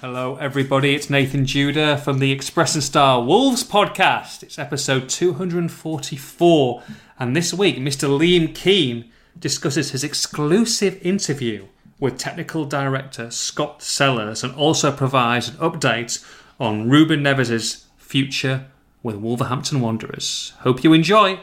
Hello, 0.00 0.36
everybody. 0.36 0.94
It's 0.94 1.10
Nathan 1.10 1.44
Judah 1.44 1.98
from 1.98 2.20
the 2.20 2.32
Express 2.32 2.74
and 2.74 2.82
Star 2.82 3.22
Wolves 3.22 3.62
podcast. 3.62 4.42
It's 4.42 4.58
episode 4.58 5.10
244. 5.10 6.82
And 7.18 7.36
this 7.36 7.52
week, 7.52 7.76
Mr. 7.76 8.08
Liam 8.08 8.54
Keen 8.54 9.10
discusses 9.38 9.90
his 9.90 10.02
exclusive 10.02 10.98
interview 11.02 11.66
with 11.98 12.16
technical 12.16 12.64
director 12.64 13.30
Scott 13.30 13.82
Sellars 13.82 14.42
and 14.42 14.54
also 14.54 14.90
provides 14.90 15.50
an 15.50 15.56
update 15.56 16.26
on 16.58 16.88
Ruben 16.88 17.22
Neves' 17.22 17.84
future 17.98 18.68
with 19.02 19.16
Wolverhampton 19.16 19.82
Wanderers. 19.82 20.54
Hope 20.60 20.82
you 20.82 20.94
enjoy. 20.94 21.40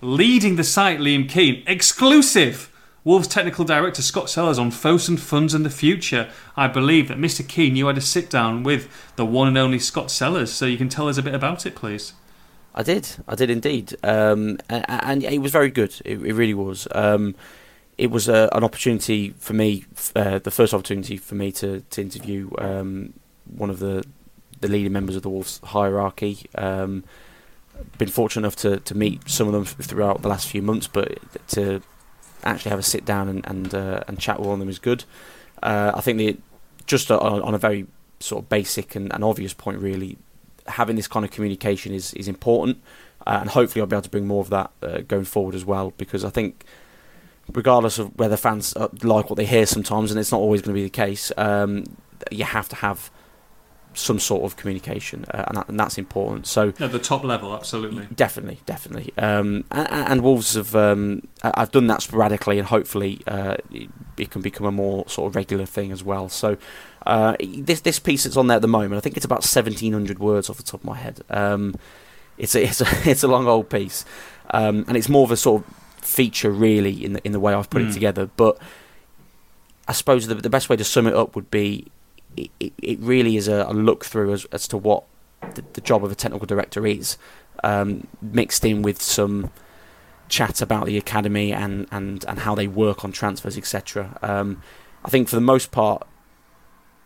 Leading 0.00 0.56
the 0.56 0.64
site, 0.64 0.98
Liam 0.98 1.28
Keen, 1.28 1.62
exclusive. 1.68 2.73
Wolves 3.04 3.28
technical 3.28 3.66
director 3.66 4.00
Scott 4.00 4.30
Sellars 4.30 4.58
on 4.58 4.70
Fos 4.70 5.08
and 5.08 5.20
Funds 5.20 5.52
and 5.52 5.64
the 5.64 5.70
Future. 5.70 6.30
I 6.56 6.68
believe 6.68 7.08
that 7.08 7.18
Mr. 7.18 7.46
Keen, 7.46 7.76
you 7.76 7.86
had 7.86 7.98
a 7.98 8.00
sit 8.00 8.30
down 8.30 8.62
with 8.62 8.88
the 9.16 9.26
one 9.26 9.46
and 9.46 9.58
only 9.58 9.78
Scott 9.78 10.10
Sellars, 10.10 10.50
so 10.50 10.64
you 10.64 10.78
can 10.78 10.88
tell 10.88 11.08
us 11.08 11.18
a 11.18 11.22
bit 11.22 11.34
about 11.34 11.66
it, 11.66 11.74
please. 11.74 12.14
I 12.74 12.82
did, 12.82 13.08
I 13.28 13.34
did 13.34 13.50
indeed, 13.50 13.94
um, 14.02 14.58
and, 14.68 14.84
and, 14.88 15.22
it 15.22 15.38
was 15.38 15.52
very 15.52 15.70
good. 15.70 15.94
It, 16.04 16.18
it 16.22 16.32
really 16.32 16.54
was. 16.54 16.88
Um, 16.92 17.34
it 17.98 18.10
was 18.10 18.26
a, 18.26 18.48
an 18.52 18.64
opportunity 18.64 19.34
for 19.38 19.52
me, 19.52 19.84
uh, 20.16 20.38
the 20.40 20.50
first 20.50 20.74
opportunity 20.74 21.16
for 21.16 21.36
me 21.36 21.52
to 21.52 21.82
to 21.90 22.00
interview 22.00 22.50
um, 22.58 23.12
one 23.44 23.70
of 23.70 23.78
the 23.78 24.04
the 24.60 24.66
leading 24.66 24.92
members 24.92 25.14
of 25.14 25.22
the 25.22 25.28
Wolves 25.28 25.60
hierarchy. 25.62 26.46
Um, 26.56 27.04
been 27.98 28.08
fortunate 28.08 28.42
enough 28.42 28.56
to, 28.56 28.80
to 28.80 28.94
meet 28.96 29.28
some 29.28 29.46
of 29.46 29.52
them 29.52 29.64
throughout 29.64 30.22
the 30.22 30.28
last 30.28 30.48
few 30.48 30.62
months, 30.62 30.88
but 30.88 31.18
to 31.48 31.82
actually 32.50 32.70
have 32.70 32.78
a 32.78 32.82
sit 32.82 33.04
down 33.04 33.28
and 33.28 33.46
and, 33.46 33.74
uh, 33.74 34.04
and 34.08 34.18
chat 34.18 34.38
with 34.38 34.46
one 34.46 34.54
of 34.54 34.60
them 34.60 34.68
is 34.68 34.78
good. 34.78 35.04
Uh, 35.62 35.92
I 35.94 36.00
think 36.00 36.18
the 36.18 36.36
just 36.86 37.10
on, 37.10 37.42
on, 37.42 37.54
a 37.54 37.58
very 37.58 37.86
sort 38.20 38.44
of 38.44 38.48
basic 38.48 38.94
and, 38.94 39.12
and, 39.14 39.24
obvious 39.24 39.54
point, 39.54 39.78
really, 39.78 40.18
having 40.66 40.96
this 40.96 41.08
kind 41.08 41.24
of 41.24 41.30
communication 41.30 41.92
is 41.92 42.12
is 42.14 42.28
important, 42.28 42.82
uh, 43.26 43.38
and 43.40 43.50
hopefully 43.50 43.80
I'll 43.80 43.86
be 43.86 43.96
able 43.96 44.02
to 44.02 44.10
bring 44.10 44.26
more 44.26 44.40
of 44.40 44.50
that 44.50 44.70
uh, 44.82 44.98
going 45.08 45.24
forward 45.24 45.54
as 45.54 45.64
well. 45.64 45.92
Because 45.96 46.24
I 46.24 46.30
think, 46.30 46.64
regardless 47.52 47.98
of 47.98 48.16
whether 48.18 48.36
fans 48.36 48.74
uh, 48.76 48.88
like 49.02 49.30
what 49.30 49.36
they 49.36 49.46
hear 49.46 49.66
sometimes, 49.66 50.10
and 50.10 50.20
it's 50.20 50.32
not 50.32 50.40
always 50.40 50.60
going 50.60 50.74
to 50.74 50.78
be 50.78 50.84
the 50.84 50.90
case, 50.90 51.32
um, 51.36 51.84
you 52.30 52.44
have 52.44 52.68
to 52.68 52.76
have 52.76 53.10
some 53.94 54.18
sort 54.18 54.44
of 54.44 54.56
communication, 54.56 55.24
uh, 55.32 55.44
and, 55.48 55.56
that, 55.56 55.68
and, 55.68 55.80
that's 55.80 55.98
important. 55.98 56.46
So 56.46 56.72
at 56.80 56.92
the 56.92 56.98
top 56.98 57.24
level, 57.24 57.54
absolutely, 57.54 58.06
definitely, 58.14 58.60
definitely. 58.66 59.12
Um, 59.16 59.64
and, 59.70 59.88
and, 59.90 60.22
Wolves 60.22 60.54
have 60.54 60.74
um, 60.74 61.26
I've 61.42 61.70
done 61.70 61.86
that 61.86 62.02
sporadically, 62.02 62.58
and 62.58 62.68
hopefully 62.68 63.22
uh, 63.26 63.56
it 64.16 64.30
can 64.30 64.42
become 64.42 64.66
a 64.66 64.72
more 64.72 65.08
sort 65.08 65.30
of 65.30 65.36
regular 65.36 65.66
thing 65.66 65.92
as 65.92 66.02
well. 66.02 66.28
So 66.28 66.56
uh, 67.06 67.36
this 67.40 67.80
this 67.80 67.98
piece 67.98 68.24
that's 68.24 68.36
on 68.36 68.48
there 68.48 68.56
at 68.56 68.62
the 68.62 68.68
moment, 68.68 68.98
I 68.98 69.00
think 69.00 69.16
it's 69.16 69.24
about 69.24 69.44
seventeen 69.44 69.92
hundred 69.92 70.18
words 70.18 70.50
off 70.50 70.56
the 70.56 70.62
top 70.62 70.80
of 70.80 70.86
my 70.86 70.96
head. 70.96 71.20
Um, 71.30 71.74
it's 72.36 72.54
a 72.54 72.62
it's 72.64 72.80
a 72.80 72.86
it's 73.08 73.22
a 73.22 73.28
long 73.28 73.46
old 73.46 73.70
piece, 73.70 74.04
um, 74.50 74.84
and 74.88 74.96
it's 74.96 75.08
more 75.08 75.24
of 75.24 75.30
a 75.30 75.36
sort 75.36 75.62
of 75.62 75.74
feature 76.04 76.50
really 76.50 77.04
in 77.04 77.14
the 77.14 77.24
in 77.24 77.32
the 77.32 77.40
way 77.40 77.54
I've 77.54 77.70
put 77.70 77.82
mm. 77.82 77.86
it 77.86 77.88
hmm. 77.88 77.94
together, 77.94 78.30
but. 78.36 78.58
I 79.86 79.92
suppose 79.92 80.26
the, 80.26 80.34
the 80.34 80.48
best 80.48 80.70
way 80.70 80.76
to 80.76 80.84
sum 80.84 81.06
it 81.06 81.12
up 81.12 81.36
would 81.36 81.50
be 81.50 81.88
it, 82.36 82.72
it 82.78 82.98
really 83.00 83.36
is 83.36 83.48
a, 83.48 83.66
a 83.68 83.72
look 83.72 84.04
through 84.04 84.32
as, 84.32 84.44
as 84.46 84.68
to 84.68 84.76
what 84.76 85.04
the, 85.54 85.64
the, 85.74 85.80
job 85.80 86.04
of 86.04 86.10
a 86.10 86.14
technical 86.14 86.46
director 86.46 86.86
is, 86.86 87.18
um, 87.62 88.06
mixed 88.20 88.64
in 88.64 88.82
with 88.82 89.00
some 89.00 89.50
chat 90.28 90.60
about 90.60 90.86
the 90.86 90.96
academy 90.96 91.52
and, 91.52 91.86
and, 91.90 92.24
and 92.26 92.40
how 92.40 92.54
they 92.54 92.66
work 92.66 93.04
on 93.04 93.12
transfers, 93.12 93.56
etc. 93.56 94.18
Um, 94.22 94.62
I 95.04 95.10
think 95.10 95.28
for 95.28 95.36
the 95.36 95.42
most 95.42 95.70
part, 95.70 96.06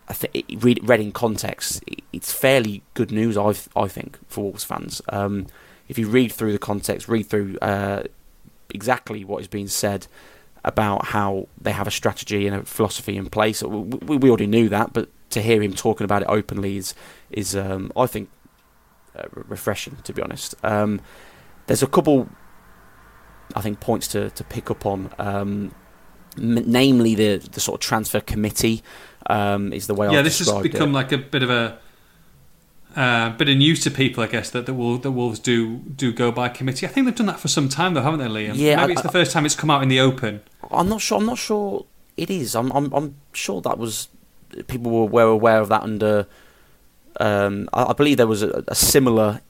I 0.09 0.17
read, 0.57 0.81
read 0.89 1.01
in 1.01 1.13
context, 1.13 1.83
it's 2.13 2.33
fairly 2.33 2.83
good 2.95 3.11
news. 3.11 3.37
I 3.37 3.55
I 3.79 3.89
think 3.89 4.19
for 4.27 4.45
Wolves 4.45 4.65
fans, 4.65 5.03
um, 5.11 5.47
if 5.87 5.99
you 5.99 6.09
read 6.09 6.33
through 6.33 6.53
the 6.53 6.59
context, 6.59 7.09
read 7.09 7.25
through 7.25 7.59
uh, 7.61 8.05
exactly 8.71 9.25
what 9.25 9.43
is 9.43 9.49
being 9.49 9.69
said 9.69 10.07
about 10.65 11.07
how 11.07 11.49
they 11.61 11.73
have 11.73 11.87
a 11.87 11.91
strategy 11.91 12.47
and 12.47 12.57
a 12.57 12.63
philosophy 12.65 13.17
in 13.17 13.29
place. 13.29 13.63
We, 13.63 14.17
we 14.17 14.29
already 14.29 14.47
knew 14.47 14.69
that, 14.71 14.93
but 14.93 15.09
to 15.31 15.43
hear 15.43 15.63
him 15.63 15.73
talking 15.75 16.05
about 16.05 16.23
it 16.23 16.29
openly 16.29 16.77
is 16.77 16.95
is 17.31 17.55
um, 17.55 17.93
I 17.97 18.07
think 18.07 18.31
uh, 19.17 19.25
refreshing 19.33 19.97
to 20.05 20.13
be 20.13 20.23
honest. 20.23 20.55
Um, 20.63 21.01
there's 21.67 21.83
a 21.83 21.87
couple 21.87 22.29
I 23.55 23.61
think 23.61 23.81
points 23.81 24.09
to, 24.09 24.31
to 24.31 24.45
pick 24.45 24.71
up 24.71 24.85
on, 24.87 25.11
um, 25.19 25.75
m- 26.37 26.71
namely 26.71 27.15
the 27.15 27.37
the 27.39 27.61
sort 27.61 27.81
of 27.83 27.87
transfer 27.87 28.21
committee 28.21 28.83
um, 29.27 29.73
is 29.73 29.87
the 29.87 29.95
way. 29.95 30.11
Yeah, 30.11 30.19
I've 30.19 30.25
this 30.25 30.39
has 30.39 30.53
become 30.63 30.91
it. 30.91 30.95
like 30.95 31.13
a 31.13 31.19
bit 31.19 31.43
of 31.43 31.51
a. 31.51 31.79
Uh, 32.97 33.31
bit 33.37 33.49
of 33.49 33.57
news 33.57 33.81
to 33.85 33.91
people, 33.91 34.25
I 34.25 34.27
guess, 34.27 34.51
that 34.51 34.67
the, 34.67 34.75
Wolves, 34.75 35.03
the 35.03 35.13
Wolves 35.13 35.39
do 35.39 35.77
do 35.77 36.11
go 36.13 36.33
by 36.33 36.49
committee. 36.49 36.85
I 36.85 36.89
think 36.89 37.07
they've 37.07 37.15
done 37.15 37.27
that 37.27 37.39
for 37.39 37.47
some 37.47 37.69
time, 37.69 37.95
though, 37.95 38.03
haven't 38.03 38.19
they, 38.19 38.27
Liam? 38.27 38.57
Yeah, 38.57 38.77
maybe 38.77 38.93
I, 38.93 38.93
it's 38.95 39.03
the 39.03 39.13
first 39.13 39.31
time 39.31 39.47
it's 39.47 39.55
come 39.55 39.71
out 39.71 39.83
in 39.83 39.89
the 39.89 40.01
open. 40.01 40.41
I'm 40.71 40.89
not 40.89 41.01
sure. 41.01 41.19
I'm 41.19 41.27
not 41.27 41.39
sure 41.39 41.87
it 42.17 42.29
is. 42.29 42.57
I'm 42.57 42.73
I'm, 42.73 42.93
I'm 42.93 43.15
sure 43.33 43.61
that 43.61 43.79
was 43.79 44.09
people 44.67 44.91
were 44.91 45.05
well 45.05 45.29
aware 45.29 45.61
of 45.61 45.69
that 45.69 45.83
under. 45.83 46.27
Um, 47.21 47.69
I, 47.73 47.87
I, 47.87 47.93
believe 47.95 48.17
there 48.17 48.27
was 48.27 48.43
a, 48.43 48.63
a, 48.69 48.75
similar 48.75 49.41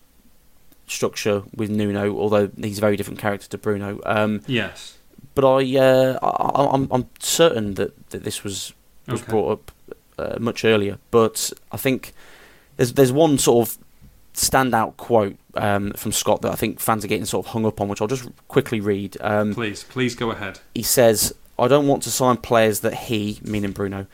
structure 0.87 1.43
with 1.55 1.69
Nuno, 1.69 2.17
although 2.17 2.51
he's 2.57 2.79
a 2.79 2.81
very 2.81 2.97
different 2.97 3.19
character 3.19 3.47
to 3.49 3.59
Bruno. 3.59 4.01
Um, 4.07 4.41
yes, 4.47 4.97
but 5.35 5.45
I, 5.45 5.79
uh, 5.79 6.19
I, 6.23 6.75
am 6.75 6.85
I'm, 6.85 6.89
I'm 6.91 7.09
certain 7.19 7.75
that, 7.75 8.11
that 8.11 8.25
this 8.25 8.43
was 8.43 8.73
was 9.07 9.23
okay. 9.23 9.31
brought 9.31 9.53
up 9.53 9.73
uh, 10.19 10.37
much 10.39 10.65
earlier. 10.65 10.99
But 11.11 11.53
I 11.73 11.77
think 11.77 12.13
there's 12.77 12.95
there's 12.95 13.13
one 13.13 13.39
sort 13.39 13.69
of 13.69 13.79
standout 14.35 14.97
quote 14.97 15.37
um, 15.55 15.93
from 15.93 16.13
Scott 16.13 16.43
that 16.43 16.53
I 16.53 16.55
think 16.55 16.81
fans 16.81 17.05
are 17.05 17.09
getting 17.09 17.25
sort 17.25 17.47
of 17.47 17.53
hung 17.53 17.67
up 17.67 17.81
on, 17.81 17.89
which 17.89 18.01
I'll 18.01 18.09
just 18.09 18.29
quickly 18.49 18.81
read. 18.81 19.17
Um, 19.21 19.55
please, 19.55 19.85
please 19.85 20.15
go 20.15 20.31
ahead. 20.31 20.61
He 20.75 20.83
says, 20.83 21.35
"I 21.59 21.69
don't 21.69 21.87
want 21.87 22.03
to 22.05 22.11
sign 22.11 22.39
players 22.39 22.81
that 22.81 22.95
he, 22.95 23.41
meaning 23.43 23.73
Bruno, 23.73 24.07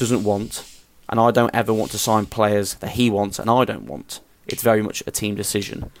doesn't 0.00 0.24
want, 0.24 0.64
and 1.10 1.20
I 1.20 1.30
don't 1.30 1.54
ever 1.54 1.72
want 1.72 1.90
to 1.92 1.98
sign 1.98 2.26
players 2.26 2.74
that 2.76 2.92
he 2.92 3.10
wants 3.10 3.38
and 3.38 3.50
I 3.50 3.64
don't 3.64 3.84
want. 3.84 4.20
It's 4.46 4.62
very 4.62 4.82
much 4.82 5.02
a 5.06 5.10
team 5.10 5.34
decision. 5.34 5.92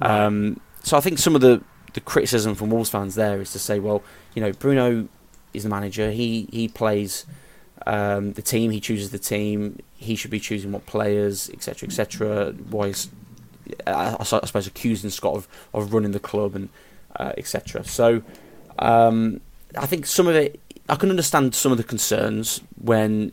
Um, 0.00 0.60
so 0.82 0.96
I 0.96 1.00
think 1.00 1.18
some 1.18 1.34
of 1.34 1.42
the, 1.42 1.62
the 1.92 2.00
criticism 2.00 2.54
from 2.54 2.70
Wolves 2.70 2.88
fans 2.90 3.14
there 3.14 3.40
is 3.40 3.52
to 3.52 3.58
say, 3.58 3.78
well, 3.78 4.02
you 4.34 4.42
know, 4.42 4.52
Bruno 4.52 5.06
is 5.52 5.64
the 5.64 5.68
manager. 5.68 6.10
He 6.10 6.48
he 6.50 6.66
plays 6.66 7.26
um, 7.86 8.32
the 8.32 8.42
team. 8.42 8.70
He 8.70 8.80
chooses 8.80 9.10
the 9.10 9.18
team. 9.18 9.78
He 9.98 10.16
should 10.16 10.30
be 10.30 10.40
choosing 10.40 10.72
what 10.72 10.86
players, 10.86 11.50
etc., 11.50 11.88
etc. 11.88 12.52
Why 12.70 12.86
is 12.86 13.10
I, 13.86 14.16
I, 14.18 14.24
suppose 14.24 14.66
accusing 14.66 15.10
Scott 15.10 15.36
of, 15.36 15.48
of 15.74 15.92
running 15.92 16.12
the 16.12 16.20
club 16.20 16.56
and 16.56 16.70
uh, 17.16 17.32
etc. 17.36 17.84
So 17.84 18.22
um, 18.78 19.42
I 19.76 19.86
think 19.86 20.06
some 20.06 20.26
of 20.26 20.34
it 20.34 20.58
I 20.92 20.96
can 20.96 21.08
understand 21.08 21.54
some 21.54 21.72
of 21.72 21.78
the 21.78 21.84
concerns 21.84 22.60
when 22.76 23.32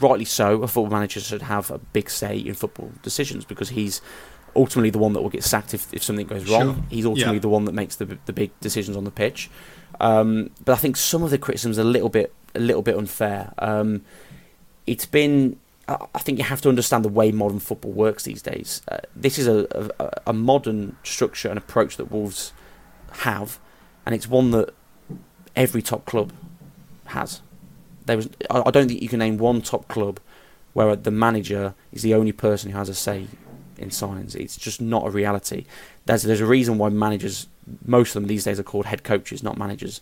rightly 0.00 0.24
so, 0.24 0.62
a 0.62 0.68
football 0.68 0.88
manager 0.88 1.18
should 1.18 1.42
have 1.42 1.68
a 1.72 1.78
big 1.78 2.08
say 2.08 2.38
in 2.38 2.54
football 2.54 2.92
decisions 3.02 3.44
because 3.44 3.70
he's 3.70 4.00
ultimately 4.54 4.90
the 4.90 4.98
one 4.98 5.14
that 5.14 5.20
will 5.20 5.30
get 5.30 5.42
sacked 5.42 5.74
if, 5.74 5.92
if 5.92 6.04
something 6.04 6.28
goes 6.28 6.48
wrong. 6.48 6.74
Sure. 6.74 6.84
He's 6.90 7.06
ultimately 7.06 7.34
yeah. 7.34 7.40
the 7.40 7.48
one 7.48 7.64
that 7.64 7.72
makes 7.72 7.96
the 7.96 8.18
the 8.26 8.32
big 8.32 8.52
decisions 8.60 8.96
on 8.96 9.02
the 9.02 9.10
pitch. 9.10 9.50
Um, 9.98 10.50
but 10.64 10.74
I 10.74 10.76
think 10.76 10.96
some 10.96 11.24
of 11.24 11.30
the 11.30 11.38
criticisms 11.38 11.76
are 11.76 11.82
a 11.82 11.84
little 11.96 12.08
bit 12.08 12.32
a 12.54 12.60
little 12.60 12.82
bit 12.82 12.96
unfair. 12.96 13.52
Um, 13.58 14.02
it's 14.86 15.06
been 15.06 15.58
I 15.88 16.20
think 16.20 16.38
you 16.38 16.44
have 16.44 16.60
to 16.60 16.68
understand 16.68 17.04
the 17.04 17.08
way 17.08 17.32
modern 17.32 17.58
football 17.58 17.90
works 17.90 18.22
these 18.22 18.42
days. 18.42 18.80
Uh, 18.86 18.98
this 19.16 19.40
is 19.40 19.48
a, 19.48 19.90
a, 19.98 20.10
a 20.28 20.32
modern 20.32 20.98
structure 21.02 21.48
and 21.48 21.58
approach 21.58 21.96
that 21.96 22.12
Wolves 22.12 22.52
have, 23.24 23.58
and 24.06 24.14
it's 24.14 24.28
one 24.28 24.52
that 24.52 24.72
every 25.56 25.82
top 25.82 26.04
club 26.04 26.32
has 27.06 27.40
there 28.06 28.16
was 28.16 28.28
I 28.50 28.70
don't 28.70 28.88
think 28.88 29.02
you 29.02 29.08
can 29.08 29.18
name 29.18 29.38
one 29.38 29.62
top 29.62 29.88
club 29.88 30.20
where 30.72 30.94
the 30.96 31.10
manager 31.10 31.74
is 31.92 32.02
the 32.02 32.14
only 32.14 32.32
person 32.32 32.70
who 32.70 32.78
has 32.78 32.88
a 32.88 32.94
say 32.94 33.26
in 33.78 33.88
signings. 33.88 34.34
It's 34.34 34.56
just 34.56 34.80
not 34.80 35.06
a 35.06 35.10
reality. 35.10 35.66
There's 36.06 36.22
there's 36.22 36.40
a 36.40 36.46
reason 36.46 36.78
why 36.78 36.90
managers, 36.90 37.46
most 37.84 38.10
of 38.10 38.22
them 38.22 38.28
these 38.28 38.44
days, 38.44 38.60
are 38.60 38.64
called 38.64 38.86
head 38.86 39.04
coaches, 39.04 39.42
not 39.42 39.56
managers, 39.56 40.00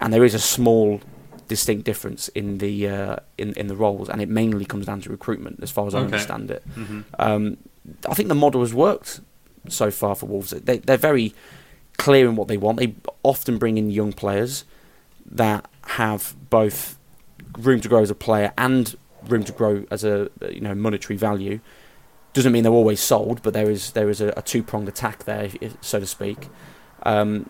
and 0.00 0.12
there 0.12 0.24
is 0.24 0.34
a 0.34 0.38
small 0.38 1.00
distinct 1.48 1.84
difference 1.84 2.28
in 2.28 2.58
the 2.58 2.88
uh, 2.88 3.16
in 3.38 3.52
in 3.54 3.68
the 3.68 3.76
roles, 3.76 4.08
and 4.08 4.20
it 4.20 4.28
mainly 4.28 4.64
comes 4.64 4.86
down 4.86 5.00
to 5.02 5.10
recruitment, 5.10 5.60
as 5.62 5.70
far 5.70 5.86
as 5.86 5.94
I 5.94 6.00
understand 6.00 6.50
it. 6.50 6.62
Mm-hmm. 6.74 7.00
Um, 7.18 7.56
I 8.08 8.14
think 8.14 8.28
the 8.28 8.34
model 8.34 8.60
has 8.60 8.74
worked 8.74 9.20
so 9.68 9.90
far 9.90 10.14
for 10.14 10.26
Wolves. 10.26 10.50
They 10.50 10.78
they're 10.78 10.96
very 10.96 11.34
clear 11.96 12.28
in 12.28 12.36
what 12.36 12.48
they 12.48 12.56
want. 12.56 12.78
They 12.78 12.94
often 13.22 13.58
bring 13.58 13.78
in 13.78 13.90
young 13.90 14.12
players 14.12 14.64
that 15.26 15.68
have 15.88 16.34
both 16.50 16.98
room 17.58 17.80
to 17.80 17.88
grow 17.88 18.02
as 18.02 18.10
a 18.10 18.14
player 18.14 18.52
and 18.58 18.94
room 19.28 19.44
to 19.44 19.52
grow 19.52 19.84
as 19.90 20.04
a 20.04 20.30
you 20.50 20.60
know 20.60 20.74
monetary 20.74 21.16
value. 21.16 21.60
Doesn't 22.32 22.52
mean 22.52 22.64
they're 22.64 22.72
always 22.72 23.00
sold, 23.00 23.42
but 23.42 23.54
there 23.54 23.70
is 23.70 23.92
there 23.92 24.10
is 24.10 24.20
a, 24.20 24.32
a 24.36 24.42
two 24.42 24.62
pronged 24.62 24.88
attack 24.88 25.24
there, 25.24 25.50
so 25.80 26.00
to 26.00 26.06
speak. 26.06 26.48
Um, 27.04 27.48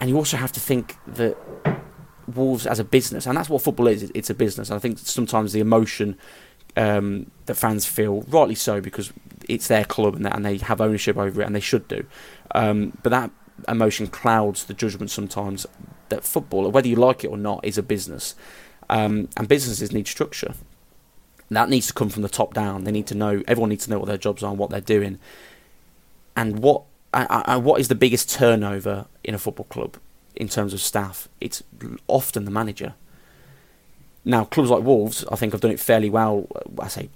and 0.00 0.10
you 0.10 0.16
also 0.16 0.36
have 0.36 0.52
to 0.52 0.60
think 0.60 0.96
that 1.06 1.36
Wolves 2.26 2.66
as 2.66 2.78
a 2.78 2.84
business, 2.84 3.26
and 3.26 3.36
that's 3.36 3.48
what 3.48 3.62
football 3.62 3.86
is. 3.86 4.10
It's 4.14 4.30
a 4.30 4.34
business. 4.34 4.70
I 4.70 4.78
think 4.78 4.98
sometimes 4.98 5.52
the 5.52 5.60
emotion 5.60 6.18
um, 6.76 7.30
that 7.46 7.54
fans 7.54 7.86
feel 7.86 8.22
rightly 8.22 8.54
so 8.54 8.80
because 8.80 9.12
it's 9.48 9.68
their 9.68 9.84
club 9.84 10.16
and, 10.16 10.26
and 10.26 10.44
they 10.44 10.58
have 10.58 10.80
ownership 10.80 11.16
over 11.16 11.42
it 11.42 11.44
and 11.44 11.54
they 11.54 11.60
should 11.60 11.86
do. 11.88 12.04
Um, 12.54 12.96
but 13.02 13.10
that 13.10 13.30
emotion 13.68 14.06
clouds 14.06 14.64
the 14.64 14.74
judgment 14.74 15.10
sometimes 15.10 15.66
that 16.08 16.24
football, 16.24 16.70
whether 16.70 16.88
you 16.88 16.96
like 16.96 17.24
it 17.24 17.28
or 17.28 17.36
not, 17.36 17.64
is 17.64 17.78
a 17.78 17.82
business, 17.82 18.34
um, 18.90 19.28
and 19.36 19.48
businesses 19.48 19.92
need 19.92 20.06
structure. 20.06 20.54
That 21.50 21.68
needs 21.68 21.86
to 21.88 21.92
come 21.92 22.08
from 22.08 22.22
the 22.22 22.28
top 22.28 22.54
down. 22.54 22.84
They 22.84 22.92
need 22.92 23.06
to 23.08 23.14
know. 23.14 23.42
Everyone 23.46 23.68
needs 23.70 23.84
to 23.84 23.90
know 23.90 23.98
what 23.98 24.08
their 24.08 24.18
jobs 24.18 24.42
are 24.42 24.50
and 24.50 24.58
what 24.58 24.70
they're 24.70 24.80
doing, 24.80 25.18
and 26.34 26.60
what 26.60 26.82
and 27.12 27.64
what 27.64 27.80
is 27.80 27.88
the 27.88 27.94
biggest 27.94 28.30
turnover 28.30 29.06
in 29.22 29.34
a 29.34 29.38
football 29.38 29.66
club 29.66 29.98
in 30.34 30.48
terms 30.48 30.72
of 30.72 30.80
staff. 30.80 31.28
It's 31.40 31.62
often 32.08 32.44
the 32.44 32.50
manager. 32.50 32.94
Now, 34.24 34.44
clubs 34.44 34.70
like 34.70 34.82
Wolves, 34.82 35.24
I 35.30 35.36
think, 35.36 35.52
have 35.52 35.60
done 35.60 35.72
it 35.72 35.80
fairly 35.80 36.08
well. 36.08 36.46
I 36.78 36.88
say 36.88 37.10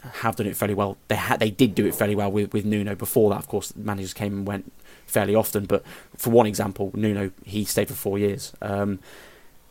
have 0.00 0.36
done 0.36 0.46
it 0.46 0.56
fairly 0.56 0.74
well. 0.74 0.96
They 1.08 1.16
had, 1.16 1.40
they 1.40 1.50
did 1.50 1.74
do 1.74 1.86
it 1.86 1.94
fairly 1.94 2.14
well 2.14 2.30
with, 2.30 2.52
with 2.52 2.64
Nuno. 2.64 2.94
Before 2.94 3.30
that, 3.30 3.38
of 3.38 3.48
course, 3.48 3.74
managers 3.76 4.14
came 4.14 4.32
and 4.32 4.46
went 4.46 4.72
fairly 5.08 5.34
often. 5.34 5.66
But 5.66 5.84
for 6.16 6.30
one 6.30 6.46
example, 6.46 6.90
Nuno 6.94 7.30
he 7.44 7.64
stayed 7.64 7.88
for 7.88 7.94
four 7.94 8.18
years. 8.18 8.52
Um, 8.62 8.98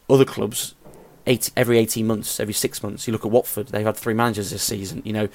other 0.09 0.25
clubs, 0.25 0.75
eight, 1.25 1.51
every 1.55 1.77
eighteen 1.77 2.07
months, 2.07 2.39
every 2.39 2.53
six 2.53 2.81
months. 2.83 3.07
You 3.07 3.13
look 3.13 3.25
at 3.25 3.31
Watford; 3.31 3.67
they've 3.67 3.85
had 3.85 3.97
three 3.97 4.13
managers 4.13 4.51
this 4.51 4.63
season. 4.63 5.01
You 5.05 5.13
know, 5.13 5.29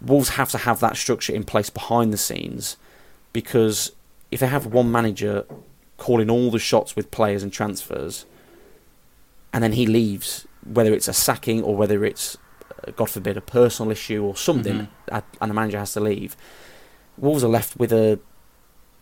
Wolves 0.00 0.30
have 0.30 0.50
to 0.50 0.58
have 0.58 0.80
that 0.80 0.96
structure 0.96 1.32
in 1.32 1.44
place 1.44 1.70
behind 1.70 2.12
the 2.12 2.18
scenes 2.18 2.76
because 3.32 3.92
if 4.30 4.40
they 4.40 4.46
have 4.46 4.66
one 4.66 4.90
manager 4.90 5.44
calling 5.96 6.30
all 6.30 6.50
the 6.50 6.58
shots 6.58 6.96
with 6.96 7.10
players 7.10 7.42
and 7.42 7.52
transfers, 7.52 8.24
and 9.52 9.62
then 9.62 9.72
he 9.72 9.86
leaves, 9.86 10.46
whether 10.64 10.92
it's 10.92 11.08
a 11.08 11.12
sacking 11.12 11.62
or 11.62 11.76
whether 11.76 12.04
it's, 12.04 12.36
uh, 12.86 12.92
God 12.92 13.10
forbid, 13.10 13.36
a 13.36 13.40
personal 13.40 13.90
issue 13.90 14.24
or 14.24 14.36
something, 14.36 14.88
mm-hmm. 15.08 15.18
and 15.40 15.50
the 15.50 15.54
manager 15.54 15.78
has 15.78 15.92
to 15.94 16.00
leave, 16.00 16.36
Wolves 17.18 17.44
are 17.44 17.48
left 17.48 17.76
with 17.76 17.92
a 17.92 18.18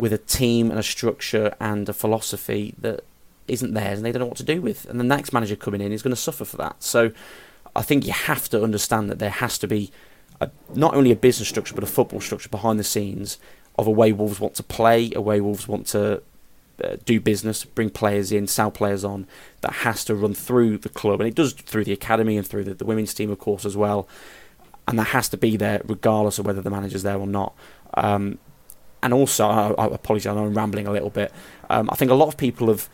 with 0.00 0.12
a 0.12 0.19
team 0.19 0.71
and 0.71 0.79
a 0.79 0.83
structure 0.83 1.55
and 1.61 1.89
a 1.89 1.93
philosophy 1.93 2.75
that 2.79 3.05
isn't 3.49 3.75
theirs 3.75 3.99
and 3.99 4.06
they 4.06 4.12
don't 4.12 4.21
know 4.21 4.27
what 4.27 4.37
to 4.37 4.43
do 4.43 4.61
with. 4.61 4.85
And 4.87 5.00
the 5.00 5.05
next 5.05 5.33
manager 5.33 5.56
coming 5.56 5.81
in 5.81 5.93
is 5.93 6.03
going 6.03 6.15
to 6.15 6.21
suffer 6.21 6.45
for 6.45 6.56
that. 6.59 6.83
So 6.83 7.12
I 7.75 7.83
think 7.83 8.06
you 8.06 8.12
have 8.12 8.49
to 8.50 8.62
understand 8.62 9.11
that 9.11 9.19
there 9.19 9.31
has 9.31 9.59
to 9.59 9.67
be 9.67 9.91
a, 10.41 10.50
not 10.75 10.95
only 10.95 11.11
a 11.11 11.17
business 11.17 11.49
structure 11.49 11.75
but 11.75 11.85
a 11.85 11.89
football 11.89 12.21
structure 12.21 12.49
behind 12.49 12.79
the 12.79 12.85
scenes 12.85 13.39
of 13.79 13.87
a 13.87 13.91
way 13.91 14.12
Wolves 14.12 14.41
want 14.41 14.55
to 14.56 14.62
play, 14.62 15.12
a 15.15 15.21
way 15.21 15.41
Wolves 15.41 15.69
want 15.69 15.87
to 15.89 16.23
uh, 16.83 16.97
do 17.05 17.21
business, 17.21 17.65
bring 17.65 17.91
players 17.91 18.33
in, 18.33 18.47
sell 18.47 18.71
players 18.71 19.05
on. 19.05 19.27
That 19.62 19.73
has 19.73 20.05
to 20.06 20.15
run 20.15 20.35
through 20.35 20.79
the 20.79 20.89
club, 20.89 21.21
and 21.21 21.29
it 21.29 21.35
does 21.35 21.53
through 21.53 21.85
the 21.85 21.93
academy 21.93 22.37
and 22.37 22.47
through 22.47 22.65
the, 22.65 22.75
the 22.75 22.85
women's 22.85 23.15
team, 23.15 23.31
of 23.31 23.39
course, 23.39 23.65
as 23.65 23.77
well. 23.77 24.09
And 24.87 24.99
that 24.99 25.09
has 25.09 25.29
to 25.31 25.37
be 25.37 25.56
there 25.56 25.83
regardless 25.85 26.39
of 26.39 26.47
whether 26.47 26.62
the 26.62 26.71
manager's 26.71 27.03
there 27.03 27.19
or 27.19 27.27
not. 27.27 27.55
Um, 27.95 28.39
and 29.03 29.15
also, 29.15 29.47
I, 29.47 29.71
I 29.73 29.87
apologise, 29.87 30.27
I'm 30.27 30.55
rambling 30.55 30.87
a 30.87 30.93
little 30.93 31.11
bit. 31.11 31.33
Um, 31.71 31.89
I 31.91 31.97
think 31.97 32.11
a 32.11 32.15
lot 32.15 32.29
of 32.29 32.37
people 32.37 32.69
have 32.69 32.89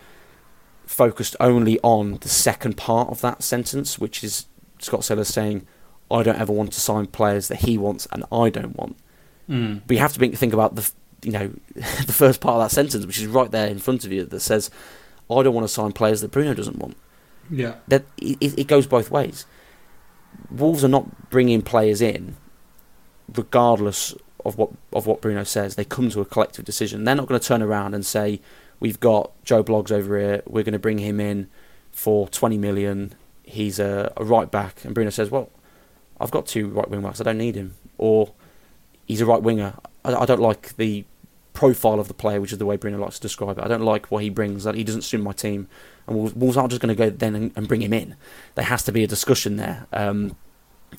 focused 0.86 1.34
only 1.40 1.78
on 1.82 2.18
the 2.20 2.28
second 2.28 2.76
part 2.76 3.08
of 3.08 3.20
that 3.22 3.42
sentence, 3.42 3.98
which 3.98 4.22
is 4.22 4.46
Scott 4.78 5.04
Sellars 5.04 5.28
saying, 5.28 5.66
"I 6.10 6.22
don't 6.22 6.38
ever 6.38 6.52
want 6.52 6.72
to 6.72 6.80
sign 6.80 7.06
players 7.06 7.48
that 7.48 7.60
he 7.60 7.78
wants 7.78 8.06
and 8.12 8.24
I 8.30 8.50
don't 8.50 8.76
want." 8.76 8.96
Mm. 9.48 9.82
But 9.86 9.94
you 9.94 10.00
have 10.00 10.12
to 10.14 10.36
think 10.36 10.52
about 10.52 10.74
the 10.76 10.90
you 11.22 11.32
know 11.32 11.52
the 11.74 12.12
first 12.12 12.40
part 12.40 12.56
of 12.56 12.62
that 12.62 12.74
sentence, 12.74 13.06
which 13.06 13.18
is 13.18 13.26
right 13.26 13.50
there 13.50 13.68
in 13.68 13.78
front 13.78 14.04
of 14.04 14.12
you, 14.12 14.24
that 14.24 14.40
says, 14.40 14.70
"I 15.30 15.42
don't 15.42 15.54
want 15.54 15.66
to 15.66 15.72
sign 15.72 15.92
players 15.92 16.20
that 16.20 16.30
Bruno 16.30 16.54
doesn't 16.54 16.78
want." 16.78 16.96
Yeah, 17.50 17.76
that 17.88 18.04
it, 18.18 18.58
it 18.58 18.66
goes 18.66 18.86
both 18.86 19.10
ways. 19.10 19.46
Wolves 20.50 20.84
are 20.84 20.88
not 20.88 21.30
bringing 21.30 21.62
players 21.62 22.00
in, 22.00 22.36
regardless 23.32 24.14
of 24.44 24.58
what 24.58 24.70
of 24.92 25.06
what 25.06 25.20
Bruno 25.20 25.44
says. 25.44 25.74
They 25.74 25.84
come 25.84 26.10
to 26.10 26.20
a 26.20 26.24
collective 26.24 26.64
decision. 26.64 27.04
They're 27.04 27.14
not 27.14 27.26
going 27.26 27.40
to 27.40 27.46
turn 27.46 27.62
around 27.62 27.94
and 27.94 28.04
say, 28.04 28.40
"We've 28.80 29.00
got 29.00 29.32
Joe 29.44 29.64
Bloggs 29.64 29.90
over 29.90 30.18
here. 30.18 30.42
We're 30.46 30.64
going 30.64 30.72
to 30.72 30.78
bring 30.78 30.98
him 30.98 31.20
in 31.20 31.48
for 31.92 32.28
twenty 32.28 32.58
million. 32.58 33.14
He's 33.42 33.78
a, 33.78 34.12
a 34.16 34.24
right 34.24 34.50
back." 34.50 34.84
And 34.84 34.94
Bruno 34.94 35.10
says, 35.10 35.30
"Well, 35.30 35.50
I've 36.20 36.30
got 36.30 36.46
two 36.46 36.68
right 36.68 36.88
wing 36.88 37.02
backs. 37.02 37.20
I 37.20 37.24
don't 37.24 37.38
need 37.38 37.54
him." 37.54 37.76
Or 37.96 38.32
he's 39.06 39.20
a 39.20 39.26
right 39.26 39.42
winger. 39.42 39.74
I, 40.04 40.14
I, 40.14 40.26
don't 40.26 40.40
like 40.40 40.76
the 40.76 41.04
profile 41.52 42.00
of 42.00 42.08
the 42.08 42.14
player, 42.14 42.40
which 42.40 42.52
is 42.52 42.58
the 42.58 42.66
way 42.66 42.76
Bruno 42.76 42.98
likes 42.98 43.16
to 43.16 43.22
describe 43.22 43.58
it. 43.58 43.64
I 43.64 43.68
don't 43.68 43.82
like 43.82 44.06
what 44.06 44.22
he 44.22 44.30
brings. 44.30 44.64
That 44.64 44.74
he 44.74 44.84
doesn't 44.84 45.02
suit 45.02 45.20
my 45.20 45.32
team. 45.32 45.68
And 46.06 46.16
Wolves, 46.16 46.34
Wolves 46.34 46.56
aren't 46.56 46.70
just 46.70 46.82
going 46.82 46.94
to 46.94 46.98
go 46.98 47.08
then 47.08 47.34
and, 47.34 47.52
and, 47.56 47.68
bring 47.68 47.82
him 47.82 47.92
in. 47.92 48.16
There 48.56 48.64
has 48.64 48.82
to 48.84 48.92
be 48.92 49.04
a 49.04 49.06
discussion 49.06 49.56
there. 49.56 49.86
Um, 49.92 50.36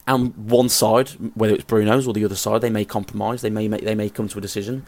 and 0.08 0.36
one 0.36 0.70
side, 0.70 1.10
whether 1.36 1.54
it's 1.54 1.64
Bruno's 1.64 2.08
or 2.08 2.14
the 2.14 2.26
other 2.26 2.36
side, 2.36 2.62
they 2.62 2.70
may 2.70 2.86
compromise. 2.86 3.42
They 3.42 3.50
may 3.50 3.68
make, 3.68 3.84
they 3.84 3.96
may 3.96 4.10
come 4.10 4.28
to 4.28 4.38
a 4.38 4.42
decision. 4.42 4.86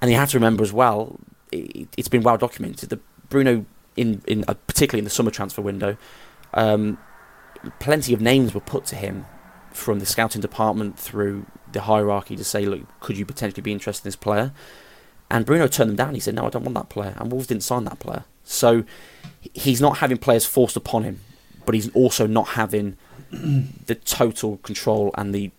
And 0.00 0.10
you 0.10 0.16
have 0.16 0.30
to 0.30 0.36
remember 0.36 0.62
as 0.62 0.72
well, 0.72 1.18
it, 1.50 1.88
has 1.96 2.08
been 2.08 2.22
well 2.22 2.36
documented 2.36 2.90
that 2.90 3.00
Bruno, 3.28 3.66
in 3.96 4.22
in 4.26 4.44
uh, 4.46 4.54
particularly 4.66 5.00
in 5.00 5.04
the 5.04 5.10
summer 5.10 5.30
transfer 5.30 5.62
window, 5.62 5.96
um, 6.54 6.98
plenty 7.78 8.14
of 8.14 8.20
names 8.20 8.54
were 8.54 8.60
put 8.60 8.84
to 8.86 8.96
him 8.96 9.26
from 9.72 9.98
the 9.98 10.06
scouting 10.06 10.40
department 10.40 10.98
through 10.98 11.46
the 11.72 11.82
hierarchy 11.82 12.36
to 12.36 12.44
say, 12.44 12.64
look, 12.64 12.82
could 13.00 13.18
you 13.18 13.26
potentially 13.26 13.62
be 13.62 13.72
interested 13.72 14.04
in 14.04 14.08
this 14.08 14.16
player? 14.16 14.52
And 15.30 15.44
Bruno 15.44 15.66
turned 15.66 15.90
them 15.90 15.96
down. 15.96 16.14
He 16.14 16.20
said, 16.20 16.34
no, 16.34 16.46
I 16.46 16.50
don't 16.50 16.64
want 16.64 16.74
that 16.74 16.88
player. 16.88 17.14
And 17.18 17.30
Wolves 17.30 17.46
didn't 17.46 17.62
sign 17.62 17.84
that 17.84 17.98
player. 17.98 18.24
So 18.44 18.84
he's 19.52 19.80
not 19.80 19.98
having 19.98 20.16
players 20.16 20.46
forced 20.46 20.76
upon 20.76 21.04
him, 21.04 21.20
but 21.66 21.74
he's 21.74 21.90
also 21.90 22.26
not 22.26 22.48
having 22.48 22.96
the 23.30 23.94
total 23.94 24.58
control 24.58 25.10
and 25.16 25.34
the 25.34 25.50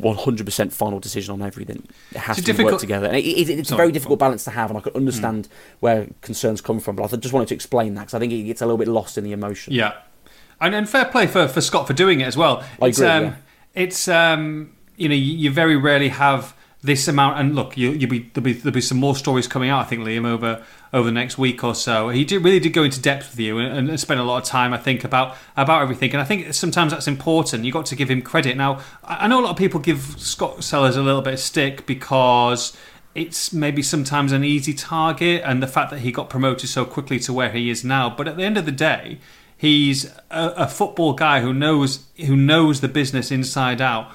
100% 0.00 0.72
final 0.72 0.98
decision 0.98 1.32
on 1.32 1.42
everything. 1.42 1.86
It 2.10 2.18
has 2.18 2.38
it's 2.38 2.46
to 2.46 2.52
difficult... 2.52 2.74
work 2.74 2.80
together. 2.80 3.06
And 3.06 3.16
it, 3.16 3.24
it, 3.24 3.48
it's 3.48 3.68
Sorry. 3.68 3.76
a 3.76 3.82
very 3.82 3.92
difficult 3.92 4.18
balance 4.18 4.44
to 4.44 4.50
have, 4.50 4.70
and 4.70 4.78
I 4.78 4.82
could 4.82 4.96
understand 4.96 5.48
mm. 5.48 5.50
where 5.80 6.08
concerns 6.20 6.60
come 6.60 6.80
from, 6.80 6.96
but 6.96 7.12
I 7.12 7.16
just 7.16 7.32
wanted 7.32 7.48
to 7.48 7.54
explain 7.54 7.94
that 7.94 8.02
because 8.02 8.14
I 8.14 8.18
think 8.18 8.32
it 8.32 8.42
gets 8.42 8.60
a 8.60 8.66
little 8.66 8.78
bit 8.78 8.88
lost 8.88 9.16
in 9.16 9.24
the 9.24 9.32
emotion. 9.32 9.72
Yeah. 9.72 9.94
And, 10.60 10.74
and 10.74 10.88
fair 10.88 11.04
play 11.06 11.26
for, 11.26 11.48
for 11.48 11.60
Scott 11.60 11.86
for 11.86 11.92
doing 11.92 12.20
it 12.20 12.24
as 12.24 12.36
well. 12.36 12.64
I 12.80 12.86
it's, 12.86 12.98
agree, 12.98 13.10
um, 13.10 13.24
yeah. 13.24 13.34
It's, 13.74 14.08
um, 14.08 14.72
you 14.96 15.08
know, 15.08 15.14
you, 15.14 15.34
you 15.34 15.50
very 15.50 15.76
rarely 15.76 16.08
have 16.08 16.54
this 16.82 17.06
amount. 17.08 17.38
And 17.38 17.54
look, 17.54 17.76
you, 17.76 17.92
will 17.92 18.08
be 18.08 18.30
there'll 18.34 18.44
be 18.44 18.52
there'll 18.52 18.74
be 18.74 18.80
some 18.80 18.98
more 18.98 19.16
stories 19.16 19.46
coming 19.46 19.70
out. 19.70 19.80
I 19.80 19.84
think 19.84 20.02
Liam 20.02 20.26
over 20.26 20.64
over 20.92 21.06
the 21.06 21.12
next 21.12 21.38
week 21.38 21.64
or 21.64 21.74
so. 21.74 22.10
He 22.10 22.24
did 22.24 22.44
really 22.44 22.60
did 22.60 22.70
go 22.72 22.82
into 22.82 23.00
depth 23.00 23.30
with 23.30 23.40
you 23.40 23.58
and, 23.58 23.88
and 23.88 24.00
spend 24.00 24.20
a 24.20 24.24
lot 24.24 24.42
of 24.42 24.44
time, 24.44 24.72
I 24.72 24.78
think, 24.78 25.04
about 25.04 25.36
about 25.56 25.82
everything. 25.82 26.12
And 26.12 26.20
I 26.20 26.24
think 26.24 26.52
sometimes 26.52 26.92
that's 26.92 27.08
important. 27.08 27.64
You 27.64 27.72
got 27.72 27.86
to 27.86 27.96
give 27.96 28.10
him 28.10 28.22
credit. 28.22 28.56
Now, 28.56 28.80
I 29.04 29.28
know 29.28 29.40
a 29.40 29.44
lot 29.44 29.50
of 29.50 29.56
people 29.56 29.80
give 29.80 30.00
Scott 30.18 30.64
Sellars 30.64 30.96
a 30.96 31.02
little 31.02 31.22
bit 31.22 31.34
of 31.34 31.40
stick 31.40 31.86
because 31.86 32.76
it's 33.14 33.52
maybe 33.52 33.82
sometimes 33.82 34.32
an 34.32 34.42
easy 34.42 34.74
target, 34.74 35.42
and 35.44 35.62
the 35.62 35.66
fact 35.66 35.90
that 35.90 36.00
he 36.00 36.12
got 36.12 36.30
promoted 36.30 36.68
so 36.68 36.84
quickly 36.84 37.18
to 37.20 37.32
where 37.32 37.50
he 37.50 37.70
is 37.70 37.84
now. 37.84 38.10
But 38.10 38.26
at 38.26 38.36
the 38.36 38.44
end 38.44 38.56
of 38.56 38.64
the 38.64 38.72
day, 38.72 39.18
he's 39.56 40.06
a, 40.30 40.48
a 40.56 40.66
football 40.66 41.12
guy 41.12 41.40
who 41.40 41.54
knows 41.54 42.06
who 42.26 42.36
knows 42.36 42.80
the 42.80 42.88
business 42.88 43.30
inside 43.30 43.80
out 43.80 44.10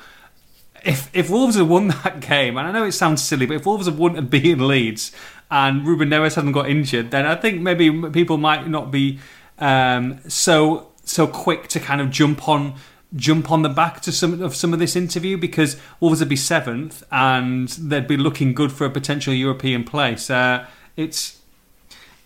if 0.84 1.10
if 1.14 1.30
Wolves 1.30 1.56
had 1.56 1.68
won 1.68 1.90
that 1.90 2.20
game, 2.28 2.58
and 2.58 2.68
I 2.68 2.72
know 2.72 2.84
it 2.84 2.94
sounds 2.94 3.24
silly, 3.24 3.46
but 3.46 3.56
if 3.56 3.66
Wolves 3.66 3.88
had 3.88 3.98
won 3.98 4.16
and 4.16 4.30
beaten 4.32 4.68
Leeds 4.68 5.12
and 5.50 5.86
Ruben 5.86 6.10
Neves 6.10 6.36
hadn't 6.36 6.52
got 6.52 6.70
injured, 6.70 7.12
then 7.12 7.26
I 7.26 7.36
think 7.36 7.62
maybe 7.62 8.10
people 8.10 8.38
might 8.38 8.68
not 8.68 8.92
be 8.92 9.20
um, 9.60 10.20
so 10.28 10.90
so 11.04 11.28
quick 11.28 11.68
to 11.70 11.80
kind 11.80 12.02
of 12.02 12.12
jump 12.12 12.48
on 12.48 12.76
jump 13.16 13.50
on 13.50 13.62
the 13.62 13.70
back 13.70 14.02
to 14.02 14.12
some 14.12 14.42
of 14.42 14.56
some 14.56 14.74
of 14.74 14.80
this 14.80 14.96
interview 14.96 15.38
because 15.38 15.78
Wolves 16.00 16.20
would 16.20 16.30
be 16.30 16.36
seventh 16.36 17.04
and 17.12 17.70
they'd 17.70 18.08
be 18.08 18.18
looking 18.18 18.54
good 18.54 18.72
for 18.72 18.86
a 18.86 18.90
potential 18.90 19.34
European 19.34 19.84
place. 19.84 20.30
Uh, 20.30 20.66
it's 20.96 21.38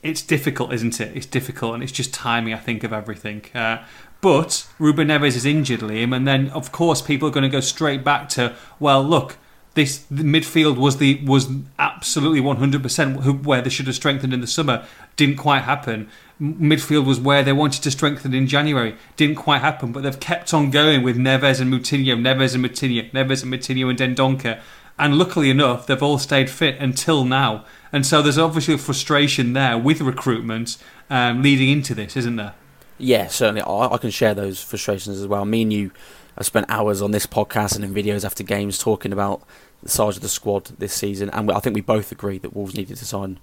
it's 0.04 0.22
difficult, 0.22 0.74
isn't 0.74 1.00
it? 1.00 1.16
It's 1.16 1.28
difficult, 1.28 1.76
and 1.76 1.84
it's 1.84 1.92
just 1.92 2.14
timing, 2.14 2.54
I 2.54 2.58
think, 2.58 2.84
of 2.84 2.92
everything. 2.92 3.44
Uh, 3.54 3.84
but 4.22 4.68
Ruben 4.80 5.08
Neves 5.10 5.36
is 5.36 5.46
injured, 5.46 5.82
Liam, 5.82 6.16
and 6.16 6.28
then 6.28 6.50
of 6.52 6.72
course 6.72 7.02
people 7.02 7.28
are 7.28 7.32
going 7.32 7.44
to 7.44 7.50
go 7.50 7.60
straight 7.60 8.04
back 8.04 8.30
to 8.30 8.56
well, 8.80 9.04
look, 9.04 9.38
this 9.74 10.06
midfield 10.12 10.78
was 10.78 10.98
the 10.98 11.24
was 11.26 11.50
absolutely 11.80 12.42
100% 12.42 13.44
where 13.46 13.62
they 13.62 13.70
should 13.70 13.88
have 13.88 13.96
strengthened 13.96 14.34
in 14.34 14.42
the 14.42 14.48
summer. 14.48 14.86
Didn't 15.16 15.38
quite 15.38 15.62
happen. 15.62 16.10
Midfield 16.42 17.06
was 17.06 17.20
where 17.20 17.44
they 17.44 17.54
wanted 17.54 17.84
to 17.84 17.92
strengthen 17.92 18.34
in 18.34 18.48
January. 18.48 18.96
Didn't 19.16 19.36
quite 19.36 19.62
happen, 19.62 19.92
but 19.92 20.04
they've 20.04 20.20
kept 20.20 20.54
on 20.54 20.72
going 20.72 21.04
with 21.04 21.18
Neves 21.18 21.62
and 21.62 21.72
Moutinho, 21.72 22.20
Neves 22.20 22.56
and 22.56 22.66
Moutinho, 22.66 23.12
Neves 23.12 23.44
and 23.44 23.54
Moutinho 23.54 23.90
and 23.90 24.00
Dendoncker. 24.18 24.60
And 25.00 25.18
luckily 25.18 25.50
enough, 25.50 25.88
they've 25.88 26.04
all 26.04 26.18
stayed 26.18 26.50
fit 26.50 26.78
until 26.80 27.24
now. 27.24 27.66
And 27.94 28.06
so 28.06 28.22
there's 28.22 28.38
obviously 28.38 28.74
a 28.74 28.78
frustration 28.78 29.54
there 29.54 29.78
with 29.78 30.02
recruitment 30.02 30.78
um, 31.10 31.42
leading 31.42 31.70
into 31.70 31.96
this, 31.96 32.18
isn't 32.18 32.36
there? 32.36 32.54
Yeah, 33.02 33.28
certainly. 33.28 33.62
I, 33.62 33.94
I, 33.94 33.98
can 33.98 34.12
share 34.12 34.36
those 34.36 34.62
frustrations 34.62 35.20
as 35.20 35.26
well. 35.26 35.44
Me 35.44 35.64
and 35.64 35.74
you 35.74 35.92
have 36.38 36.46
spent 36.46 36.68
hours 36.70 37.02
on 37.02 37.12
this 37.12 37.26
podcast 37.26 37.76
and 37.76 37.84
in 37.84 37.94
videos 37.94 38.24
after 38.24 38.44
games 38.44 38.78
talking 38.78 39.12
about 39.12 39.42
the 39.82 39.90
size 39.90 40.18
of 40.18 40.22
the 40.22 40.30
squad 40.30 40.66
this 40.78 40.94
season, 40.94 41.30
and 41.32 41.52
I 41.52 41.60
think 41.60 41.74
we 41.74 41.82
both 41.82 42.12
agree 42.12 42.38
that 42.38 42.56
Wolves 42.56 42.76
needed 42.76 42.98
to 42.98 43.06
sign 43.06 43.40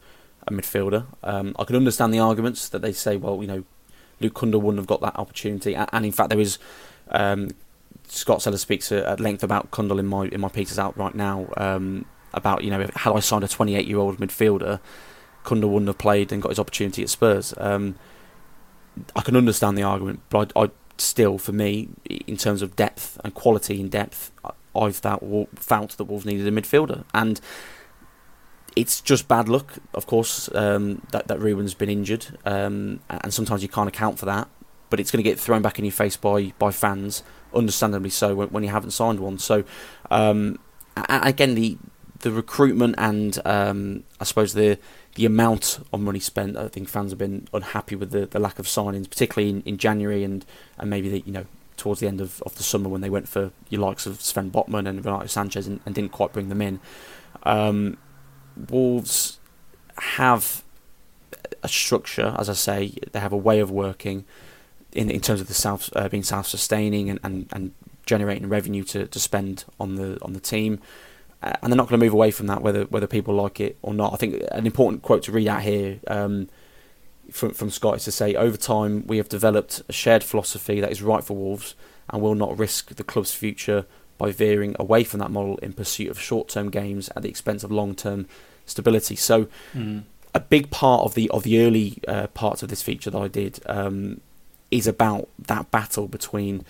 a 0.47 0.53
midfielder. 0.53 1.07
Um, 1.25 1.57
I 1.59 1.65
can 1.65 1.75
understand 1.75 2.15
the 2.15 2.21
arguments 2.21 2.69
that 2.69 2.83
they 2.83 2.93
say, 2.93 3.17
well, 3.17 3.41
you 3.41 3.49
know, 3.49 3.65
Luke 4.21 4.35
Cundle 4.35 4.61
wouldn't 4.61 4.79
have 4.79 4.87
got 4.87 5.01
that 5.01 5.19
opportunity, 5.19 5.75
and, 5.75 6.07
in 6.07 6.13
fact, 6.13 6.31
there 6.31 6.41
is 6.41 6.59
um, 7.11 7.51
Scott 8.07 8.43
Sellars 8.43 8.61
speaks 8.61 8.93
at 8.93 9.19
length 9.19 9.43
about 9.43 9.73
Cundle 9.73 9.99
in 9.99 10.07
my 10.07 10.27
in 10.27 10.41
my 10.41 10.49
pieces 10.49 10.79
out 10.79 10.97
right 10.97 11.15
now. 11.15 11.49
Um, 11.57 12.05
about 12.33 12.63
you 12.63 12.71
know 12.71 12.87
had 12.95 13.13
I 13.13 13.21
signed 13.21 13.43
a 13.43 13.49
28 13.49 13.89
year 13.89 13.99
old 13.99 14.19
midfielder, 14.19 14.79
Cundle 15.43 15.71
wouldn't 15.71 15.89
have 15.89 15.99
played 15.99 16.31
and 16.31 16.41
got 16.41 16.51
his 16.51 16.59
opportunity 16.61 17.03
at 17.03 17.09
Spurs. 17.09 17.55
Um, 17.57 17.97
I 19.17 19.23
can 19.23 19.37
understand 19.37 19.77
the 19.77 19.83
argument, 19.83 20.21
but 20.31 20.53
I, 20.57 20.65
I, 20.65 20.71
still, 20.99 21.39
for 21.39 21.53
me, 21.53 21.89
in 22.05 22.37
terms 22.37 22.63
of 22.63 22.77
depth 22.77 23.21
and 23.25 23.35
quality 23.35 23.81
in 23.81 23.89
depth, 23.89 24.33
I, 24.45 24.91
thought 24.91 25.49
felt 25.59 25.97
that 25.97 26.05
Wolves 26.05 26.25
needed 26.25 26.47
a 26.47 26.51
midfielder, 26.51 27.05
and 27.13 27.41
it's 28.77 29.01
just 29.01 29.27
bad 29.27 29.49
luck, 29.49 29.75
of 29.95 30.07
course, 30.07 30.49
um, 30.55 31.03
that 31.11 31.27
that 31.29 31.41
Ruben's 31.41 31.75
been 31.75 31.91
injured, 31.91 32.27
um, 32.45 33.01
and 33.09 33.35
sometimes 33.35 33.63
you 33.63 33.69
can't 33.69 33.89
account 33.89 34.19
for 34.19 34.27
that. 34.27 34.49
But 34.91 35.01
it's 35.01 35.11
going 35.11 35.23
to 35.23 35.29
get 35.29 35.39
thrown 35.39 35.63
back 35.63 35.79
in 35.79 35.85
your 35.85 35.93
face 35.93 36.17
by 36.17 36.53
by 36.59 36.71
fans, 36.71 37.23
understandably 37.55 38.11
so, 38.11 38.35
when, 38.35 38.49
when 38.49 38.63
you 38.63 38.71
haven't 38.71 38.93
signed 38.93 39.21
one. 39.21 39.39
So, 39.39 39.65
um, 40.11 40.59
again, 41.09 41.55
the 41.55 41.77
the 42.21 42.31
recruitment 42.31 42.95
and 42.99 43.39
um, 43.45 44.05
I 44.21 44.25
suppose 44.25 44.55
the 44.55 44.79
the 45.19 45.27
amount 45.27 45.81
of 45.93 45.99
money 45.99 46.21
spent, 46.21 46.57
I 46.57 46.69
think 46.69 46.89
fans 46.89 47.11
have 47.11 47.19
been 47.19 47.49
unhappy 47.53 47.97
with 47.97 48.13
the, 48.13 48.27
the 48.27 48.39
lack 48.39 48.61
of 48.61 48.67
signings, 48.67 49.11
particularly 49.11 49.51
in, 49.51 49.63
in 49.63 49.77
January 49.77 50.23
and, 50.23 50.47
and 50.79 50.89
maybe 50.89 51.09
the, 51.09 51.23
you 51.27 51.33
know 51.33 51.45
towards 51.77 51.99
the 51.99 52.07
end 52.07 52.21
of, 52.21 52.41
of 52.43 52.55
the 52.55 52.63
summer 52.63 52.89
when 52.89 53.01
they 53.01 53.11
went 53.11 53.29
for 53.29 53.51
your 53.69 53.81
likes 53.81 54.07
of 54.07 54.21
Sven 54.21 54.49
Botman 54.49 54.89
and 54.89 55.05
Renato 55.05 55.25
Sanches 55.25 55.67
and, 55.67 55.81
and 55.85 55.93
didn't 55.93 56.13
quite 56.13 56.33
bring 56.33 56.51
them 56.51 56.63
in. 56.63 56.79
Um, 57.43 57.99
Wolves 58.69 59.41
have 59.97 60.63
a 61.65 61.69
structure, 61.69 62.37
as 62.39 62.49
I 62.49 62.53
say, 62.53 62.95
they 63.11 63.19
have 63.19 63.33
a 63.33 63.37
way 63.37 63.59
of 63.59 63.73
working 63.73 64.25
in 64.93 65.11
in 65.11 65.21
terms 65.21 65.41
of 65.41 65.49
the 65.49 65.55
self 65.55 65.91
uh, 65.97 66.09
being 66.09 66.23
self 66.23 66.47
sustaining 66.47 67.11
and, 67.11 67.19
and, 67.25 67.49
and 67.53 67.73
generating 68.07 68.49
revenue 68.49 68.85
to, 68.85 69.09
to 69.09 69.19
spend 69.19 69.65
on 69.81 69.97
the 69.97 70.17
on 70.23 70.33
the 70.33 70.41
team. 70.41 70.79
Uh, 71.43 71.53
and 71.63 71.73
they're 71.73 71.77
not 71.77 71.89
going 71.89 72.01
to 72.01 72.05
move 72.05 72.13
away 72.13 72.31
from 72.31 72.49
that, 72.49 72.63
whether 72.63 72.85
whether 72.85 73.07
people 73.07 73.35
like 73.35 73.61
it 73.61 73.79
or 73.83 73.95
not. 73.95 74.13
I 74.13 74.17
think 74.17 74.43
an 74.51 74.67
important 74.67 75.03
quote 75.03 75.23
to 75.25 75.33
read 75.33 75.47
out 75.47 75.63
here 75.63 76.01
um, 76.09 76.49
from 77.31 77.53
from 77.53 77.71
Scott 77.71 77.97
is 77.97 78.05
to 78.05 78.13
say, 78.13 78.35
over 78.35 78.57
time 78.57 79.07
we 79.07 79.19
have 79.19 79.29
developed 79.29 79.83
a 79.89 79.93
shared 79.93 80.25
philosophy 80.25 80.81
that 80.81 80.91
is 80.91 81.01
right 81.01 81.23
for 81.23 81.37
Wolves, 81.37 81.75
and 82.11 82.21
will 82.21 82.35
not 82.35 82.59
risk 82.59 82.95
the 82.97 83.05
club's 83.05 83.33
future 83.33 83.87
by 84.17 84.33
veering 84.33 84.75
away 84.81 85.05
from 85.05 85.21
that 85.21 85.31
model 85.31 85.59
in 85.59 85.73
pursuit 85.73 86.11
of 86.11 86.19
short-term 86.19 86.71
gains 86.71 87.09
at 87.15 87.23
the 87.23 87.29
expense 87.29 87.63
of 87.63 87.71
long-term 87.71 88.27
stability. 88.67 89.15
So, 89.15 89.47
mm. 89.73 90.03
a 90.35 90.41
big 90.41 90.71
part 90.71 91.05
of 91.05 91.15
the 91.15 91.31
of 91.31 91.45
the 91.45 91.65
early 91.65 92.03
uh, 92.09 92.27
parts 92.29 92.65
of 92.65 92.69
this 92.69 92.83
feature 92.83 93.11
that 93.11 93.19
I 93.19 93.29
did 93.29 93.61
um, 93.67 94.21
is 94.73 94.89
about 94.89 95.29
that 95.39 95.71
battle 95.71 96.09
between 96.09 96.65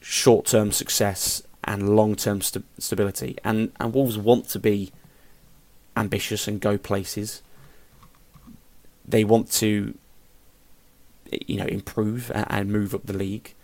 short-term 0.00 0.72
success 0.72 1.42
and 1.66 1.96
long 1.96 2.14
term 2.14 2.40
st- 2.40 2.64
stability. 2.78 3.36
And, 3.44 3.72
and 3.80 3.92
Wolves 3.92 4.16
want 4.16 4.48
to 4.50 4.58
be 4.58 4.92
ambitious 5.96 6.46
and 6.46 6.60
go 6.60 6.78
places. 6.78 7.42
They 9.06 9.24
want 9.24 9.50
to, 9.52 9.96
you 11.30 11.56
know, 11.56 11.66
improve 11.66 12.30
and, 12.34 12.46
and 12.48 12.72
move 12.72 12.94
up 12.94 13.06
the 13.06 13.16
league. 13.16 13.54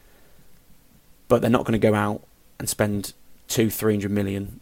But 1.29 1.41
they're 1.41 1.51
not 1.51 1.65
going 1.65 1.81
to 1.81 1.91
go 1.91 1.95
out 1.95 2.23
and 2.59 2.69
spend 2.69 3.15
two, 3.49 3.71
three 3.71 3.95
hundred 3.95 4.11
million 4.11 4.61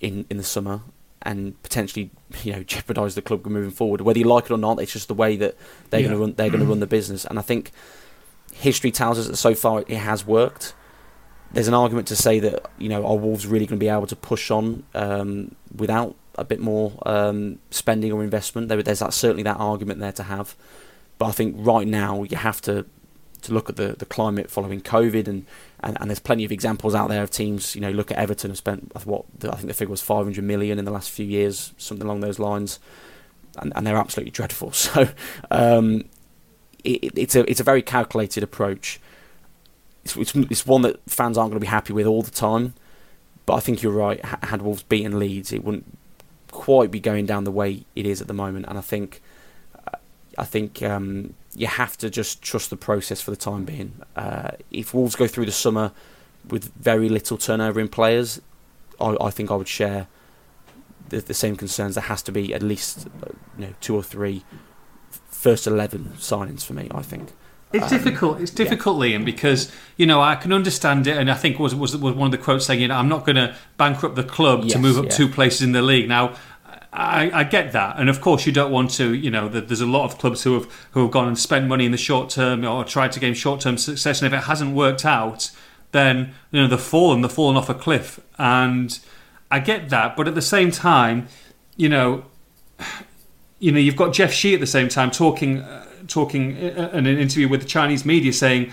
in, 0.00 0.26
in 0.30 0.36
the 0.36 0.44
summer 0.44 0.82
and 1.22 1.60
potentially, 1.62 2.10
you 2.42 2.52
know, 2.52 2.62
jeopardise 2.64 3.14
the 3.14 3.22
club 3.22 3.44
moving 3.44 3.70
forward. 3.70 4.00
Whether 4.00 4.20
you 4.20 4.24
like 4.26 4.44
it 4.44 4.52
or 4.52 4.58
not, 4.58 4.80
it's 4.80 4.92
just 4.92 5.08
the 5.08 5.14
way 5.14 5.36
that 5.36 5.56
they're 5.90 6.00
yeah. 6.00 6.08
going 6.08 6.18
to 6.18 6.20
run. 6.20 6.34
They're 6.34 6.50
going 6.50 6.60
to 6.60 6.66
run 6.66 6.80
the 6.80 6.86
business. 6.86 7.24
And 7.24 7.38
I 7.38 7.42
think 7.42 7.72
history 8.52 8.90
tells 8.90 9.18
us 9.18 9.26
that 9.26 9.36
so 9.36 9.54
far 9.54 9.80
it 9.80 9.90
has 9.90 10.26
worked 10.26 10.74
there's 11.52 11.68
an 11.68 11.74
argument 11.74 12.08
to 12.08 12.16
say 12.16 12.40
that 12.40 12.70
you 12.78 12.88
know 12.88 13.06
are 13.06 13.16
Wolves 13.16 13.46
really 13.46 13.66
going 13.66 13.78
to 13.78 13.84
be 13.84 13.88
able 13.88 14.06
to 14.06 14.16
push 14.16 14.50
on 14.50 14.84
um, 14.94 15.54
without 15.74 16.14
a 16.36 16.44
bit 16.44 16.60
more 16.60 16.92
um, 17.06 17.58
spending 17.70 18.12
or 18.12 18.22
investment? 18.22 18.68
There, 18.68 18.82
there's 18.82 19.00
that, 19.00 19.12
certainly 19.12 19.42
that 19.44 19.56
argument 19.56 20.00
there 20.00 20.12
to 20.12 20.22
have, 20.24 20.56
but 21.18 21.26
I 21.26 21.32
think 21.32 21.56
right 21.58 21.86
now 21.86 22.22
you 22.22 22.36
have 22.36 22.60
to 22.62 22.86
to 23.42 23.52
look 23.52 23.68
at 23.68 23.76
the, 23.76 23.94
the 23.96 24.06
climate 24.06 24.50
following 24.50 24.80
COVID 24.80 25.28
and, 25.28 25.46
and, 25.80 25.96
and 26.00 26.10
there's 26.10 26.18
plenty 26.18 26.44
of 26.44 26.52
examples 26.52 26.94
out 26.94 27.08
there 27.08 27.22
of 27.22 27.30
teams. 27.30 27.74
You 27.74 27.80
know, 27.80 27.90
look 27.90 28.10
at 28.10 28.18
Everton 28.18 28.50
have 28.50 28.58
spent 28.58 28.92
what 29.06 29.24
I 29.44 29.54
think 29.56 29.68
the 29.68 29.74
figure 29.74 29.90
was 29.90 30.02
500 30.02 30.42
million 30.42 30.78
in 30.78 30.84
the 30.84 30.90
last 30.90 31.10
few 31.10 31.26
years, 31.26 31.72
something 31.78 32.04
along 32.04 32.20
those 32.20 32.38
lines, 32.38 32.80
and, 33.58 33.72
and 33.76 33.86
they're 33.86 33.96
absolutely 33.96 34.32
dreadful. 34.32 34.72
So 34.78 35.08
um, 35.50 36.04
it, 36.84 37.16
it's 37.16 37.34
a 37.36 37.48
it's 37.50 37.60
a 37.60 37.64
very 37.64 37.82
calculated 37.82 38.42
approach 38.42 39.00
it's, 40.16 40.34
it's, 40.34 40.66
one 40.66 40.82
that 40.82 41.00
fans 41.08 41.36
aren't 41.38 41.50
going 41.50 41.60
to 41.60 41.64
be 41.64 41.70
happy 41.70 41.92
with 41.92 42.06
all 42.06 42.22
the 42.22 42.30
time. 42.30 42.74
But 43.46 43.54
I 43.54 43.60
think 43.60 43.82
you're 43.82 43.92
right. 43.92 44.22
Had 44.44 44.62
Wolves 44.62 44.82
beaten 44.82 45.18
Leeds, 45.18 45.52
it 45.52 45.64
wouldn't 45.64 45.98
quite 46.50 46.90
be 46.90 47.00
going 47.00 47.26
down 47.26 47.44
the 47.44 47.50
way 47.50 47.84
it 47.96 48.06
is 48.06 48.20
at 48.20 48.26
the 48.26 48.34
moment. 48.34 48.66
And 48.68 48.76
I 48.76 48.82
think, 48.82 49.22
I 50.36 50.44
think 50.44 50.82
um, 50.82 51.34
you 51.54 51.66
have 51.66 51.96
to 51.98 52.10
just 52.10 52.42
trust 52.42 52.70
the 52.70 52.76
process 52.76 53.20
for 53.20 53.30
the 53.30 53.36
time 53.36 53.64
being. 53.64 54.00
Uh, 54.16 54.50
if 54.70 54.94
Wolves 54.94 55.16
go 55.16 55.26
through 55.26 55.46
the 55.46 55.52
summer 55.52 55.92
with 56.48 56.72
very 56.74 57.08
little 57.08 57.36
turnover 57.36 57.80
in 57.80 57.88
players, 57.88 58.40
I, 59.00 59.16
I 59.20 59.30
think 59.30 59.50
I 59.50 59.56
would 59.56 59.68
share 59.68 60.06
the, 61.08 61.20
the, 61.20 61.34
same 61.34 61.56
concerns. 61.56 61.94
There 61.94 62.04
has 62.04 62.22
to 62.22 62.32
be 62.32 62.54
at 62.54 62.62
least 62.62 63.06
uh, 63.06 63.30
you 63.58 63.66
know 63.66 63.74
two 63.80 63.94
or 63.94 64.02
three 64.02 64.44
first 65.30 65.66
eleven 65.66 66.12
signings 66.16 66.64
for 66.64 66.74
me. 66.74 66.88
I 66.92 67.02
think. 67.02 67.32
It's 67.72 67.84
um, 67.84 67.90
difficult. 67.90 68.40
It's 68.40 68.50
difficult, 68.50 69.04
yeah. 69.04 69.18
Liam, 69.18 69.24
because 69.24 69.70
you 69.96 70.06
know 70.06 70.20
I 70.20 70.36
can 70.36 70.52
understand 70.52 71.06
it, 71.06 71.16
and 71.16 71.30
I 71.30 71.34
think 71.34 71.58
was 71.58 71.74
was, 71.74 71.96
was 71.96 72.14
one 72.14 72.26
of 72.26 72.32
the 72.32 72.38
quotes 72.38 72.66
saying, 72.66 72.80
you 72.80 72.88
know, 72.88 72.96
I'm 72.96 73.08
not 73.08 73.26
going 73.26 73.36
to 73.36 73.54
bankrupt 73.76 74.16
the 74.16 74.24
club 74.24 74.64
yes, 74.64 74.72
to 74.72 74.78
move 74.78 74.98
up 74.98 75.04
yeah. 75.06 75.10
two 75.10 75.28
places 75.28 75.62
in 75.62 75.72
the 75.72 75.82
league. 75.82 76.08
Now, 76.08 76.34
I, 76.92 77.30
I, 77.40 77.44
get 77.44 77.72
that, 77.72 77.98
and 77.98 78.08
of 78.08 78.20
course 78.22 78.46
you 78.46 78.52
don't 78.52 78.72
want 78.72 78.90
to. 78.92 79.12
You 79.12 79.30
know, 79.30 79.48
there's 79.48 79.82
a 79.82 79.86
lot 79.86 80.04
of 80.04 80.18
clubs 80.18 80.42
who 80.44 80.54
have 80.54 80.64
who 80.92 81.02
have 81.02 81.10
gone 81.10 81.28
and 81.28 81.38
spent 81.38 81.66
money 81.66 81.84
in 81.84 81.92
the 81.92 81.98
short 81.98 82.30
term 82.30 82.64
or 82.64 82.84
tried 82.84 83.12
to 83.12 83.20
gain 83.20 83.34
short 83.34 83.60
term 83.60 83.76
success, 83.76 84.22
and 84.22 84.32
if 84.32 84.38
it 84.38 84.44
hasn't 84.44 84.74
worked 84.74 85.04
out, 85.04 85.50
then 85.92 86.34
you 86.50 86.60
know 86.62 86.68
they've 86.68 86.80
fallen, 86.80 87.20
they've 87.20 87.30
fallen 87.30 87.56
off 87.56 87.68
a 87.68 87.74
cliff, 87.74 88.18
and 88.38 88.98
I 89.50 89.60
get 89.60 89.90
that. 89.90 90.16
But 90.16 90.26
at 90.26 90.34
the 90.34 90.42
same 90.42 90.70
time, 90.70 91.28
you 91.76 91.90
know, 91.90 92.24
you 93.58 93.72
know, 93.72 93.78
you've 93.78 93.96
got 93.96 94.14
Jeff 94.14 94.32
Shi 94.32 94.54
at 94.54 94.60
the 94.60 94.66
same 94.66 94.88
time 94.88 95.10
talking. 95.10 95.62
Talking 96.08 96.56
in 96.56 97.06
an 97.06 97.06
interview 97.06 97.48
with 97.48 97.60
the 97.60 97.68
Chinese 97.68 98.04
media 98.04 98.32
saying, 98.32 98.72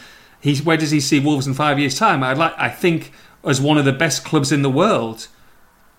where 0.63 0.77
does 0.77 0.91
he 0.91 0.99
see 0.99 1.19
Wolves 1.19 1.47
in 1.47 1.53
five 1.53 1.79
years' 1.79 1.97
time? 1.97 2.23
I 2.23 2.33
like, 2.33 2.53
I 2.57 2.69
think 2.69 3.11
as 3.43 3.61
one 3.61 3.77
of 3.77 3.85
the 3.85 3.93
best 3.93 4.23
clubs 4.25 4.51
in 4.51 4.61
the 4.61 4.69
world. 4.69 5.27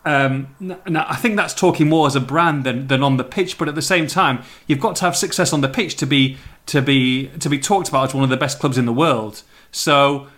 Um, 0.05 0.55
now, 0.61 1.05
I 1.09 1.17
think 1.17 1.37
that's 1.37 1.53
talking 1.53 1.89
more 1.89 2.07
as 2.07 2.15
a 2.15 2.21
brand 2.21 2.63
than, 2.63 2.87
than 2.87 3.03
on 3.03 3.17
the 3.17 3.25
pitch, 3.25 3.59
but 3.59 3.69
at 3.69 3.75
the 3.75 3.83
same 3.83 4.07
time, 4.07 4.45
you've 4.69 4.79
got 4.79 4.95
to 4.97 5.05
have 5.05 5.17
success 5.17 5.53
on 5.53 5.63
the 5.63 5.69
pitch 5.69 5.97
to 5.97 6.07
be 6.07 6.39
to 6.67 6.81
be 6.81 7.29
to 7.41 7.49
be 7.49 7.59
talked 7.59 7.89
about 7.89 8.09
as 8.09 8.15
one 8.15 8.23
of 8.23 8.31
the 8.31 8.37
best 8.37 8.61
clubs 8.61 8.79
in 8.79 8.87
the 8.87 8.93
world. 8.93 9.43
So, 9.73 10.29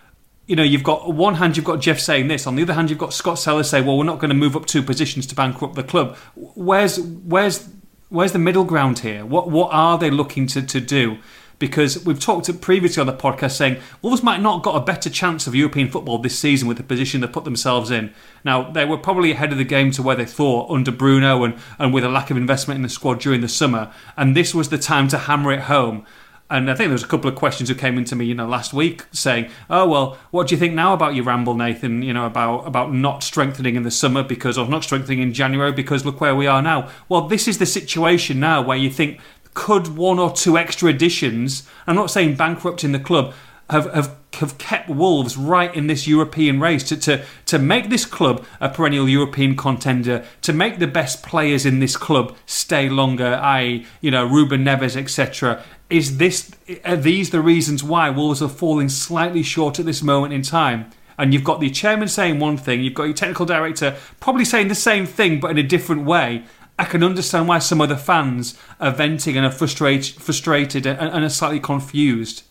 you 0.47 0.55
know, 0.55 0.63
you've 0.63 0.83
got 0.83 1.01
on 1.01 1.17
one 1.17 1.35
hand 1.35 1.55
you've 1.55 1.67
got 1.67 1.81
Jeff 1.81 1.99
saying 1.99 2.29
this, 2.29 2.47
on 2.47 2.55
the 2.55 2.63
other 2.63 2.73
hand 2.73 2.89
you've 2.89 2.97
got 2.97 3.13
Scott 3.13 3.37
Sellars 3.37 3.69
say, 3.69 3.79
"Well, 3.79 3.95
we're 3.95 4.05
not 4.05 4.17
going 4.17 4.29
to 4.29 4.35
move 4.35 4.55
up 4.55 4.65
two 4.65 4.81
positions 4.81 5.27
to 5.27 5.35
bankrupt 5.35 5.75
the 5.75 5.83
club." 5.83 6.17
Where's 6.35 6.99
where's 6.99 7.69
where's 8.09 8.31
the 8.31 8.39
middle 8.39 8.65
ground 8.65 8.99
here? 8.99 9.25
What 9.25 9.49
what 9.49 9.71
are 9.71 9.97
they 9.97 10.09
looking 10.11 10.47
to, 10.47 10.61
to 10.61 10.81
do? 10.81 11.19
Because 11.57 12.05
we've 12.05 12.19
talked 12.19 12.61
previously 12.61 13.01
on 13.01 13.07
the 13.07 13.13
podcast 13.13 13.51
saying 13.51 13.81
Wolves 14.01 14.23
might 14.23 14.41
not 14.41 14.63
got 14.63 14.81
a 14.81 14.85
better 14.85 15.09
chance 15.09 15.45
of 15.45 15.53
European 15.53 15.89
football 15.89 16.17
this 16.17 16.39
season 16.39 16.69
with 16.69 16.77
the 16.77 16.83
position 16.83 17.19
they 17.19 17.27
put 17.27 17.43
themselves 17.43 17.91
in. 17.91 18.13
Now 18.45 18.71
they 18.71 18.85
were 18.85 18.97
probably 18.97 19.31
ahead 19.31 19.51
of 19.51 19.57
the 19.57 19.65
game 19.65 19.91
to 19.91 20.03
where 20.03 20.15
they 20.15 20.25
thought 20.25 20.71
under 20.71 20.91
Bruno 20.91 21.43
and, 21.43 21.55
and 21.77 21.93
with 21.93 22.05
a 22.05 22.09
lack 22.09 22.31
of 22.31 22.37
investment 22.37 22.77
in 22.77 22.83
the 22.83 22.89
squad 22.89 23.19
during 23.19 23.41
the 23.41 23.49
summer. 23.49 23.91
And 24.15 24.37
this 24.37 24.55
was 24.55 24.69
the 24.69 24.77
time 24.77 25.09
to 25.09 25.17
hammer 25.17 25.51
it 25.51 25.61
home. 25.61 26.05
And 26.51 26.69
I 26.69 26.73
think 26.73 26.87
there 26.87 26.93
was 26.93 27.03
a 27.03 27.07
couple 27.07 27.29
of 27.29 27.35
questions 27.35 27.69
who 27.69 27.75
came 27.75 27.97
into 27.97 28.15
me, 28.15 28.25
you 28.25 28.33
know, 28.33 28.47
last 28.47 28.73
week 28.73 29.05
saying, 29.11 29.49
"Oh 29.69 29.87
well, 29.87 30.17
what 30.31 30.47
do 30.47 30.55
you 30.55 30.59
think 30.59 30.73
now 30.73 30.93
about 30.93 31.13
your 31.13 31.25
ramble, 31.25 31.53
Nathan? 31.53 32.01
You 32.01 32.13
know, 32.13 32.25
about 32.25 32.67
about 32.67 32.93
not 32.93 33.23
strengthening 33.23 33.75
in 33.75 33.83
the 33.83 33.91
summer 33.91 34.23
because 34.23 34.57
of 34.57 34.69
not 34.69 34.83
strengthening 34.83 35.19
in 35.19 35.33
January 35.33 35.71
because 35.71 36.05
look 36.05 36.19
where 36.19 36.35
we 36.35 36.47
are 36.47 36.61
now." 36.61 36.89
Well, 37.07 37.27
this 37.27 37.47
is 37.47 37.59
the 37.59 37.65
situation 37.67 38.39
now 38.39 38.61
where 38.63 38.77
you 38.77 38.89
think 38.89 39.19
could 39.53 39.95
one 39.95 40.17
or 40.19 40.31
two 40.31 40.57
extra 40.57 40.89
additions. 40.89 41.67
I'm 41.85 41.95
not 41.95 42.09
saying 42.09 42.35
bankrupting 42.35 42.93
the 42.93 42.99
club, 42.99 43.33
have, 43.69 43.91
have 43.93 44.15
have 44.35 44.57
kept 44.57 44.89
Wolves 44.89 45.35
right 45.37 45.73
in 45.75 45.87
this 45.87 46.07
European 46.07 46.59
race 46.59 46.83
to, 46.83 46.97
to 46.97 47.25
to 47.45 47.59
make 47.59 47.89
this 47.89 48.05
club 48.05 48.45
a 48.59 48.69
perennial 48.69 49.09
European 49.09 49.55
contender, 49.55 50.25
to 50.41 50.53
make 50.53 50.79
the 50.79 50.87
best 50.87 51.23
players 51.23 51.65
in 51.65 51.79
this 51.79 51.97
club 51.97 52.35
stay 52.45 52.89
longer, 52.89 53.35
i.e., 53.35 53.85
you 54.01 54.11
know, 54.11 54.25
Ruben 54.25 54.63
Neves, 54.63 54.95
etc. 54.95 55.63
Is 55.89 56.17
this 56.17 56.51
are 56.85 56.95
these 56.95 57.31
the 57.31 57.41
reasons 57.41 57.83
why 57.83 58.09
Wolves 58.09 58.41
are 58.41 58.49
falling 58.49 58.89
slightly 58.89 59.41
short 59.41 59.79
at 59.79 59.85
this 59.85 60.03
moment 60.03 60.33
in 60.33 60.41
time? 60.43 60.91
And 61.17 61.33
you've 61.33 61.43
got 61.43 61.59
the 61.59 61.69
chairman 61.69 62.07
saying 62.07 62.39
one 62.39 62.55
thing, 62.55 62.81
you've 62.81 62.93
got 62.93 63.03
your 63.03 63.13
technical 63.13 63.45
director 63.45 63.97
probably 64.19 64.45
saying 64.45 64.69
the 64.69 64.75
same 64.75 65.05
thing 65.05 65.39
but 65.39 65.51
in 65.51 65.57
a 65.57 65.63
different 65.63 66.03
way. 66.03 66.43
I 66.77 66.85
can 66.85 67.03
understand 67.03 67.49
why 67.49 67.59
some 67.59 67.81
of 67.81 67.89
the 67.89 67.97
fans 67.97 68.57
are 68.79 68.91
venting 68.91 69.35
and 69.35 69.45
are 69.45 69.51
frustrated, 69.51 70.21
frustrated 70.21 70.85
and, 70.85 70.97
and 70.97 71.25
are 71.25 71.29
slightly 71.29 71.59
confused. 71.59 72.43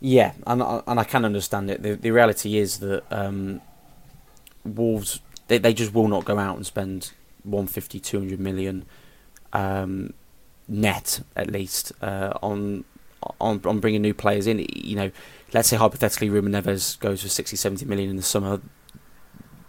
Yeah, 0.00 0.32
and 0.46 0.62
and 0.62 1.00
I 1.00 1.04
can 1.04 1.24
understand 1.24 1.70
it. 1.70 1.82
The 1.82 1.94
the 1.96 2.12
reality 2.12 2.56
is 2.56 2.78
that 2.78 3.02
um, 3.10 3.60
Wolves 4.64 5.20
they 5.48 5.58
they 5.58 5.74
just 5.74 5.92
will 5.92 6.08
not 6.08 6.24
go 6.24 6.38
out 6.38 6.56
and 6.56 6.64
spend 6.64 7.10
150, 7.42 7.98
200 8.00 8.38
million 8.38 8.84
um, 9.52 10.14
net 10.68 11.22
at 11.34 11.50
least 11.50 11.92
uh, 12.02 12.34
on 12.42 12.84
on 13.40 13.60
on 13.64 13.80
bringing 13.80 14.02
new 14.02 14.14
players 14.14 14.46
in. 14.46 14.66
You 14.74 14.96
know, 14.96 15.10
let's 15.52 15.68
say 15.68 15.76
hypothetically 15.76 16.28
Ruben 16.30 16.52
Neves 16.52 16.98
goes 17.00 17.22
for 17.22 17.28
60, 17.28 17.56
70 17.56 17.84
million 17.86 18.10
in 18.10 18.16
the 18.16 18.22
summer. 18.22 18.60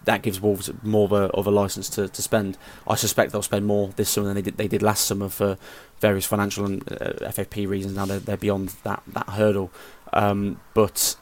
That 0.05 0.21
gives 0.21 0.41
Wolves 0.41 0.71
more 0.81 1.05
of 1.05 1.11
a, 1.11 1.25
of 1.33 1.45
a 1.45 1.51
license 1.51 1.87
to, 1.89 2.07
to 2.07 2.21
spend. 2.21 2.57
I 2.87 2.95
suspect 2.95 3.31
they'll 3.31 3.41
spend 3.41 3.65
more 3.65 3.89
this 3.89 4.09
summer 4.09 4.27
than 4.27 4.35
they 4.35 4.41
did 4.41 4.57
they 4.57 4.67
did 4.67 4.81
last 4.81 5.05
summer 5.05 5.29
for 5.29 5.57
various 5.99 6.25
financial 6.25 6.65
and 6.65 6.81
uh, 6.91 7.29
FFP 7.29 7.67
reasons. 7.67 7.95
Now 7.95 8.05
they're, 8.05 8.19
they're 8.19 8.37
beyond 8.37 8.69
that 8.83 9.03
that 9.07 9.29
hurdle, 9.29 9.71
um, 10.13 10.59
but 10.73 11.15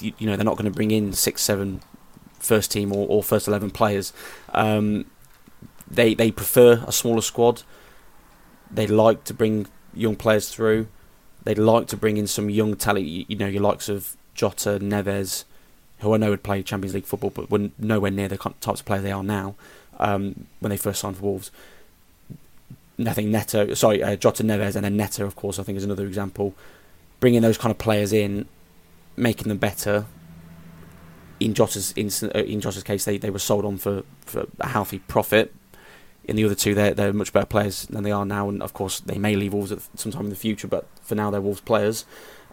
you, 0.00 0.12
you, 0.18 0.26
know 0.26 0.36
they're 0.36 0.44
not 0.44 0.56
going 0.56 0.70
to 0.70 0.76
bring 0.76 0.90
in 0.90 1.12
six, 1.12 1.42
seven 1.42 1.80
first 2.38 2.72
team 2.72 2.92
or, 2.92 3.06
or 3.08 3.22
first 3.22 3.48
eleven 3.48 3.70
players. 3.70 4.12
Um, 4.50 5.06
they 5.88 6.14
they 6.14 6.30
prefer 6.30 6.84
a 6.86 6.92
smaller 6.92 7.22
squad. 7.22 7.62
They 8.72 8.86
like 8.86 9.24
to 9.24 9.34
bring 9.34 9.66
young 9.94 10.16
players 10.16 10.48
through. 10.48 10.88
They 11.44 11.54
like 11.54 11.88
to 11.88 11.96
bring 11.96 12.16
in 12.16 12.26
some 12.26 12.48
young 12.48 12.76
talent. 12.76 13.06
You, 13.06 13.24
you 13.28 13.36
know 13.36 13.46
your 13.46 13.62
likes 13.62 13.88
of 13.88 14.16
Jota, 14.34 14.78
Neves, 14.80 15.44
who 15.98 16.14
I 16.14 16.16
know 16.16 16.30
had 16.30 16.42
played 16.42 16.66
Champions 16.66 16.94
League 16.94 17.04
football, 17.04 17.30
but 17.30 17.50
were 17.50 17.70
nowhere 17.78 18.10
near 18.10 18.28
the 18.28 18.38
types 18.38 18.80
of 18.80 18.86
players 18.86 19.02
they 19.02 19.12
are 19.12 19.22
now 19.22 19.54
um, 19.98 20.46
when 20.60 20.70
they 20.70 20.76
first 20.76 21.00
signed 21.00 21.16
for 21.16 21.22
Wolves. 21.22 21.50
Nothing 22.98 23.30
Neto, 23.30 23.74
sorry, 23.74 24.02
uh, 24.02 24.16
Jota 24.16 24.42
Neves, 24.42 24.76
and 24.76 24.84
then 24.84 24.96
Neto, 24.96 25.24
of 25.24 25.36
course, 25.36 25.58
I 25.58 25.62
think 25.62 25.78
is 25.78 25.84
another 25.84 26.06
example. 26.06 26.54
Bringing 27.20 27.42
those 27.42 27.58
kind 27.58 27.70
of 27.70 27.78
players 27.78 28.12
in, 28.12 28.46
making 29.16 29.48
them 29.48 29.58
better. 29.58 30.06
In 31.40 31.54
Jota's 31.54 31.92
in, 31.92 32.10
uh, 32.34 32.38
in 32.40 32.60
Jota's 32.60 32.82
case, 32.82 33.04
they, 33.04 33.18
they 33.18 33.30
were 33.30 33.38
sold 33.38 33.64
on 33.64 33.78
for, 33.78 34.02
for 34.20 34.46
a 34.60 34.68
healthy 34.68 35.00
profit. 35.00 35.52
In 36.24 36.36
the 36.36 36.44
other 36.44 36.54
two, 36.54 36.74
they're 36.74 36.94
they're 36.94 37.12
much 37.12 37.32
better 37.32 37.46
players 37.46 37.86
than 37.86 38.04
they 38.04 38.12
are 38.12 38.24
now, 38.24 38.48
and 38.48 38.62
of 38.62 38.72
course 38.72 39.00
they 39.00 39.18
may 39.18 39.34
leave 39.34 39.52
Wolves 39.52 39.72
at 39.72 39.80
some 39.96 40.12
time 40.12 40.24
in 40.24 40.30
the 40.30 40.36
future, 40.36 40.68
but 40.68 40.86
for 41.02 41.14
now 41.14 41.30
they're 41.30 41.40
Wolves 41.40 41.60
players. 41.60 42.04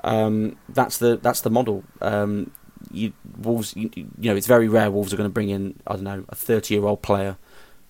Um, 0.03 0.57
that's 0.69 0.97
the 0.97 1.17
that's 1.17 1.41
the 1.41 1.49
model. 1.49 1.83
Um, 2.01 2.51
you, 2.91 3.13
Wolves, 3.38 3.75
you, 3.75 3.91
you, 3.93 4.07
know, 4.17 4.35
it's 4.35 4.47
very 4.47 4.67
rare 4.67 4.89
Wolves 4.89 5.13
are 5.13 5.17
going 5.17 5.29
to 5.29 5.33
bring 5.33 5.49
in 5.49 5.79
I 5.85 5.93
don't 5.93 6.03
know 6.03 6.25
a 6.29 6.35
30 6.35 6.73
year 6.73 6.85
old 6.85 7.01
player 7.01 7.38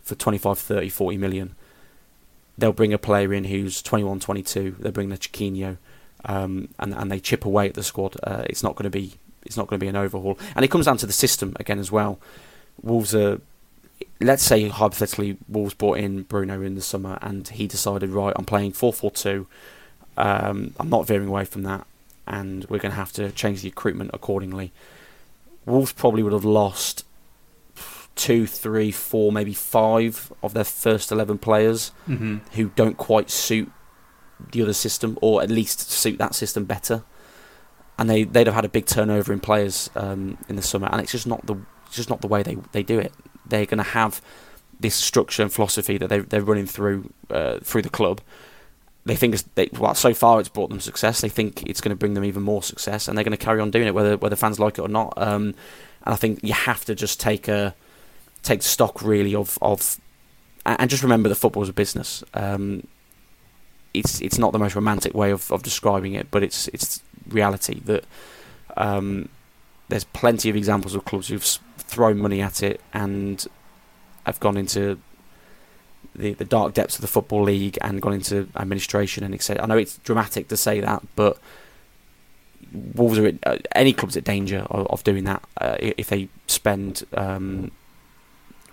for 0.01 0.15
25, 0.15 0.57
30, 0.57 0.89
40 0.89 1.17
million 1.17 1.55
they'll 2.59 2.73
bring 2.73 2.93
a 2.93 2.97
player 2.97 3.33
in 3.33 3.45
who's 3.45 3.81
21, 3.81 4.19
22. 4.19 4.75
They'll 4.79 4.91
bring 4.91 5.09
the 5.09 5.17
Chiquinho, 5.17 5.77
um, 6.25 6.69
and 6.77 6.93
and 6.93 7.11
they 7.11 7.19
chip 7.19 7.45
away 7.45 7.67
at 7.69 7.73
the 7.73 7.83
squad. 7.83 8.17
Uh, 8.21 8.43
it's 8.49 8.63
not 8.63 8.75
going 8.75 8.83
to 8.83 8.89
be 8.89 9.13
it's 9.45 9.57
not 9.57 9.67
going 9.67 9.79
to 9.79 9.83
be 9.83 9.87
an 9.87 9.95
overhaul, 9.95 10.37
and 10.55 10.63
it 10.63 10.69
comes 10.69 10.85
down 10.85 10.97
to 10.97 11.05
the 11.05 11.13
system 11.13 11.55
again 11.59 11.79
as 11.79 11.91
well. 11.91 12.19
Wolves 12.81 13.15
are, 13.15 13.41
let's 14.19 14.43
say 14.43 14.67
hypothetically, 14.67 15.37
Wolves 15.47 15.73
brought 15.73 15.97
in 15.97 16.23
Bruno 16.23 16.61
in 16.61 16.75
the 16.75 16.81
summer, 16.81 17.17
and 17.21 17.47
he 17.47 17.67
decided, 17.67 18.09
right, 18.09 18.33
I'm 18.35 18.45
playing 18.45 18.73
four 18.73 18.93
four 18.93 19.11
two. 19.11 19.47
Um, 20.17 20.73
I'm 20.79 20.89
not 20.89 21.07
veering 21.07 21.27
away 21.27 21.45
from 21.45 21.63
that, 21.63 21.87
and 22.27 22.65
we're 22.65 22.79
going 22.79 22.91
to 22.91 22.97
have 22.97 23.13
to 23.13 23.31
change 23.31 23.61
the 23.61 23.69
recruitment 23.69 24.11
accordingly. 24.13 24.71
Wolves 25.65 25.93
probably 25.93 26.23
would 26.23 26.33
have 26.33 26.45
lost 26.45 27.05
two, 28.15 28.45
three, 28.45 28.91
four, 28.91 29.31
maybe 29.31 29.53
five 29.53 30.33
of 30.43 30.53
their 30.53 30.65
first 30.65 31.09
11 31.09 31.37
players 31.37 31.93
mm-hmm. 32.07 32.37
who 32.55 32.69
don't 32.75 32.97
quite 32.97 33.29
suit 33.29 33.71
the 34.51 34.61
other 34.61 34.73
system, 34.73 35.17
or 35.21 35.41
at 35.41 35.49
least 35.49 35.89
suit 35.89 36.17
that 36.17 36.35
system 36.35 36.65
better. 36.65 37.03
And 37.97 38.09
they, 38.09 38.23
they'd 38.23 38.47
have 38.47 38.55
had 38.55 38.65
a 38.65 38.69
big 38.69 38.85
turnover 38.85 39.31
in 39.31 39.39
players 39.39 39.89
um, 39.95 40.37
in 40.49 40.57
the 40.57 40.61
summer, 40.61 40.89
and 40.91 41.01
it's 41.01 41.11
just 41.11 41.27
not 41.27 41.45
the 41.45 41.57
just 41.91 42.09
not 42.09 42.21
the 42.21 42.27
way 42.27 42.43
they, 42.43 42.55
they 42.71 42.83
do 42.83 42.99
it. 42.99 43.13
They're 43.49 43.65
going 43.65 43.83
to 43.83 43.91
have 43.91 44.21
this 44.79 44.95
structure 44.95 45.43
and 45.43 45.51
philosophy 45.51 45.97
that 45.97 46.07
they 46.07 46.19
they're 46.19 46.41
running 46.41 46.65
through 46.65 47.11
uh, 47.29 47.59
through 47.59 47.81
the 47.81 47.89
club. 47.89 48.21
They 49.05 49.15
think 49.15 49.37
they, 49.55 49.69
well, 49.73 49.95
so 49.95 50.13
far 50.13 50.39
it's 50.39 50.49
brought 50.49 50.69
them 50.69 50.79
success. 50.79 51.21
They 51.21 51.29
think 51.29 51.63
it's 51.63 51.81
going 51.81 51.89
to 51.89 51.95
bring 51.95 52.13
them 52.13 52.25
even 52.25 52.43
more 52.43 52.61
success, 52.61 53.07
and 53.07 53.17
they're 53.17 53.23
going 53.23 53.37
to 53.37 53.43
carry 53.43 53.59
on 53.59 53.71
doing 53.71 53.87
it 53.87 53.93
whether 53.93 54.17
whether 54.17 54.35
fans 54.35 54.59
like 54.59 54.77
it 54.77 54.81
or 54.81 54.87
not. 54.87 55.13
Um, 55.17 55.55
and 56.05 56.13
I 56.13 56.15
think 56.15 56.39
you 56.43 56.53
have 56.53 56.85
to 56.85 56.95
just 56.95 57.19
take 57.19 57.47
a 57.47 57.75
take 58.43 58.61
stock 58.61 59.01
really 59.01 59.35
of 59.35 59.57
of 59.61 59.99
and 60.65 60.89
just 60.89 61.03
remember 61.03 61.29
that 61.29 61.35
football 61.35 61.63
is 61.63 61.69
a 61.69 61.73
business. 61.73 62.23
Um, 62.33 62.87
it's 63.93 64.21
it's 64.21 64.37
not 64.37 64.53
the 64.53 64.59
most 64.59 64.75
romantic 64.75 65.13
way 65.13 65.31
of, 65.31 65.51
of 65.51 65.63
describing 65.63 66.13
it, 66.13 66.29
but 66.31 66.43
it's 66.43 66.67
it's 66.69 67.01
reality 67.27 67.79
that 67.81 68.05
um, 68.77 69.29
there's 69.87 70.03
plenty 70.03 70.49
of 70.49 70.55
examples 70.55 70.95
of 70.95 71.05
clubs 71.05 71.27
who've 71.27 71.59
thrown 71.89 72.19
money 72.19 72.41
at 72.41 72.61
it 72.61 72.79
and 72.93 73.45
have 74.25 74.39
gone 74.39 74.57
into 74.57 74.99
the 76.15 76.33
the 76.33 76.45
dark 76.45 76.73
depths 76.73 76.95
of 76.95 77.01
the 77.01 77.07
football 77.07 77.43
league 77.43 77.77
and 77.81 78.01
gone 78.01 78.13
into 78.13 78.47
administration 78.55 79.23
and 79.23 79.33
etc. 79.33 79.63
I 79.63 79.67
know 79.67 79.77
it's 79.77 79.97
dramatic 79.99 80.47
to 80.49 80.57
say 80.57 80.79
that, 80.79 81.01
but 81.15 81.37
Wolves 82.93 83.17
are 83.17 83.27
in, 83.27 83.39
uh, 83.43 83.57
any 83.73 83.93
club's 83.93 84.15
at 84.15 84.23
danger 84.23 84.65
of, 84.69 84.85
of 84.87 85.03
doing 85.03 85.23
that 85.23 85.43
uh, 85.59 85.77
if 85.79 86.07
they 86.07 86.29
spend 86.47 87.03
um, 87.15 87.71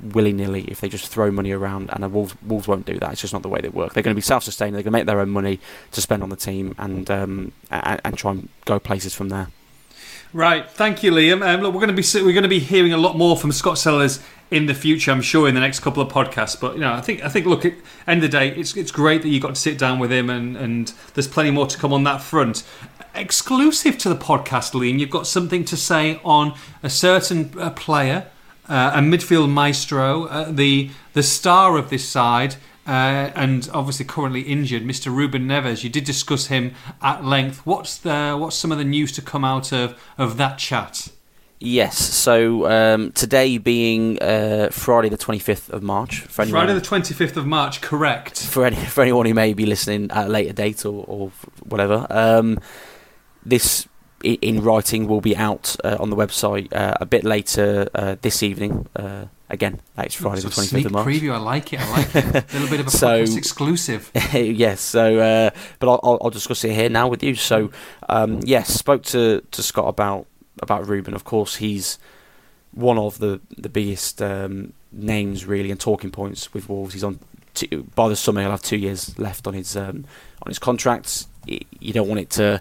willy 0.00 0.32
nilly 0.32 0.62
if 0.64 0.80
they 0.80 0.88
just 0.88 1.08
throw 1.08 1.30
money 1.30 1.52
around. 1.52 1.90
And 1.92 2.02
the 2.02 2.08
Wolves, 2.08 2.34
Wolves 2.42 2.68
won't 2.68 2.84
do 2.84 2.98
that. 2.98 3.12
It's 3.12 3.22
just 3.22 3.32
not 3.32 3.42
the 3.42 3.48
way 3.48 3.60
they 3.60 3.68
work. 3.68 3.94
They're 3.94 4.02
going 4.02 4.14
to 4.14 4.18
be 4.18 4.22
self 4.22 4.44
sustaining. 4.44 4.74
They're 4.74 4.82
going 4.82 4.92
to 4.92 4.98
make 4.98 5.06
their 5.06 5.20
own 5.20 5.30
money 5.30 5.60
to 5.92 6.00
spend 6.00 6.22
on 6.22 6.28
the 6.28 6.36
team 6.36 6.74
and 6.78 7.10
um, 7.10 7.52
and, 7.70 8.00
and 8.04 8.18
try 8.18 8.32
and 8.32 8.48
go 8.64 8.78
places 8.78 9.14
from 9.14 9.30
there. 9.30 9.48
Right, 10.36 10.70
thank 10.70 11.02
you, 11.02 11.12
Liam. 11.12 11.42
Um, 11.42 11.62
look, 11.62 11.72
we're 11.72 11.80
going 11.80 11.96
to 11.96 12.02
be 12.02 12.22
we're 12.22 12.34
going 12.34 12.42
to 12.42 12.48
be 12.50 12.58
hearing 12.58 12.92
a 12.92 12.98
lot 12.98 13.16
more 13.16 13.38
from 13.38 13.52
Scott 13.52 13.78
Sellars 13.78 14.22
in 14.50 14.66
the 14.66 14.74
future, 14.74 15.10
I'm 15.10 15.22
sure, 15.22 15.48
in 15.48 15.54
the 15.54 15.62
next 15.62 15.80
couple 15.80 16.02
of 16.02 16.12
podcasts. 16.12 16.60
But 16.60 16.74
you 16.74 16.82
know, 16.82 16.92
I 16.92 17.00
think 17.00 17.24
I 17.24 17.30
think 17.30 17.46
look 17.46 17.64
at 17.64 17.72
end 18.06 18.22
of 18.22 18.30
the 18.30 18.38
day, 18.38 18.50
it's 18.50 18.76
it's 18.76 18.90
great 18.90 19.22
that 19.22 19.28
you 19.28 19.40
got 19.40 19.54
to 19.54 19.60
sit 19.60 19.78
down 19.78 19.98
with 19.98 20.12
him, 20.12 20.28
and 20.28 20.54
and 20.54 20.92
there's 21.14 21.26
plenty 21.26 21.50
more 21.50 21.66
to 21.66 21.78
come 21.78 21.90
on 21.90 22.04
that 22.04 22.20
front. 22.20 22.64
Exclusive 23.14 23.96
to 23.96 24.10
the 24.10 24.14
podcast, 24.14 24.74
Liam, 24.74 24.98
you've 24.98 25.08
got 25.08 25.26
something 25.26 25.64
to 25.64 25.74
say 25.74 26.20
on 26.22 26.52
a 26.82 26.90
certain 26.90 27.50
uh, 27.58 27.70
player 27.70 28.26
uh, 28.68 28.92
a 28.94 28.98
midfield 28.98 29.50
maestro, 29.50 30.24
uh, 30.24 30.50
the 30.50 30.90
the 31.12 31.22
star 31.22 31.76
of 31.76 31.90
this 31.90 32.06
side, 32.08 32.56
uh, 32.86 33.30
and 33.34 33.68
obviously 33.72 34.04
currently 34.04 34.42
injured, 34.42 34.82
Mr. 34.84 35.14
Ruben 35.14 35.46
Neves. 35.46 35.82
You 35.82 35.90
did 35.90 36.04
discuss 36.04 36.46
him 36.46 36.74
at 37.02 37.24
length. 37.24 37.66
What's 37.66 37.98
the 37.98 38.36
what's 38.38 38.56
some 38.56 38.72
of 38.72 38.78
the 38.78 38.84
news 38.84 39.12
to 39.12 39.22
come 39.22 39.44
out 39.44 39.72
of 39.72 40.00
of 40.18 40.36
that 40.36 40.58
chat? 40.58 41.08
Yes. 41.58 41.98
So 41.98 42.70
um, 42.70 43.12
today 43.12 43.58
being 43.58 44.22
uh, 44.22 44.68
Friday 44.70 45.08
the 45.08 45.16
twenty 45.16 45.38
fifth 45.38 45.70
of 45.70 45.82
March. 45.82 46.20
Friday 46.20 46.74
the 46.74 46.80
twenty 46.80 47.14
fifth 47.14 47.36
of 47.36 47.46
March, 47.46 47.80
correct. 47.80 48.44
For 48.46 48.64
any 48.64 48.76
for 48.76 49.02
anyone 49.02 49.26
who 49.26 49.34
may 49.34 49.54
be 49.54 49.66
listening 49.66 50.10
at 50.10 50.26
a 50.26 50.28
later 50.28 50.52
date 50.52 50.84
or, 50.84 51.04
or 51.06 51.32
whatever, 51.64 52.06
um, 52.10 52.60
this 53.44 53.88
in 54.22 54.62
writing 54.62 55.06
will 55.06 55.20
be 55.20 55.36
out 55.36 55.76
uh, 55.84 55.96
on 56.00 56.10
the 56.10 56.16
website 56.16 56.72
uh, 56.72 56.94
a 57.00 57.06
bit 57.06 57.24
later 57.24 57.88
uh, 57.94 58.16
this 58.22 58.42
evening. 58.42 58.88
Uh, 58.96 59.26
again, 59.48 59.80
that's 59.94 60.14
Friday 60.14 60.40
the 60.40 60.50
twenty 60.50 60.68
fifth 60.68 60.86
of 60.86 60.92
March. 60.92 61.06
Preview, 61.06 61.32
I 61.32 61.38
like 61.38 61.72
it. 61.72 61.80
I 61.80 61.90
like 61.90 62.16
it. 62.16 62.24
A 62.24 62.52
little 62.52 62.68
bit 62.68 62.80
of 62.80 62.86
a 62.86 62.90
so, 62.90 63.16
exclusive. 63.16 64.10
yes. 64.32 64.80
So, 64.80 65.18
uh, 65.18 65.50
but 65.78 65.88
I'll, 66.02 66.18
I'll, 66.22 66.30
discuss 66.30 66.64
it 66.64 66.74
here 66.74 66.88
now 66.88 67.08
with 67.08 67.22
you. 67.22 67.34
So, 67.34 67.70
um, 68.08 68.40
yes, 68.42 68.68
spoke 68.68 69.02
to, 69.04 69.42
to 69.50 69.62
Scott 69.62 69.88
about 69.88 70.26
about 70.62 70.86
Ruben. 70.88 71.14
Of 71.14 71.24
course, 71.24 71.56
he's 71.56 71.98
one 72.72 72.98
of 72.98 73.18
the 73.18 73.40
the 73.56 73.68
biggest 73.68 74.22
um, 74.22 74.72
names 74.92 75.44
really 75.44 75.70
and 75.70 75.78
talking 75.78 76.10
points 76.10 76.52
with 76.54 76.68
Wolves. 76.68 76.94
He's 76.94 77.04
on 77.04 77.20
two, 77.54 77.84
by 77.94 78.08
the 78.08 78.16
summer. 78.16 78.40
He'll 78.40 78.50
have 78.50 78.62
two 78.62 78.78
years 78.78 79.18
left 79.18 79.46
on 79.46 79.54
his 79.54 79.76
um, 79.76 80.04
on 80.42 80.48
his 80.48 80.58
contract. 80.58 81.26
You 81.46 81.92
don't 81.92 82.08
want 82.08 82.20
it 82.20 82.30
to 82.30 82.60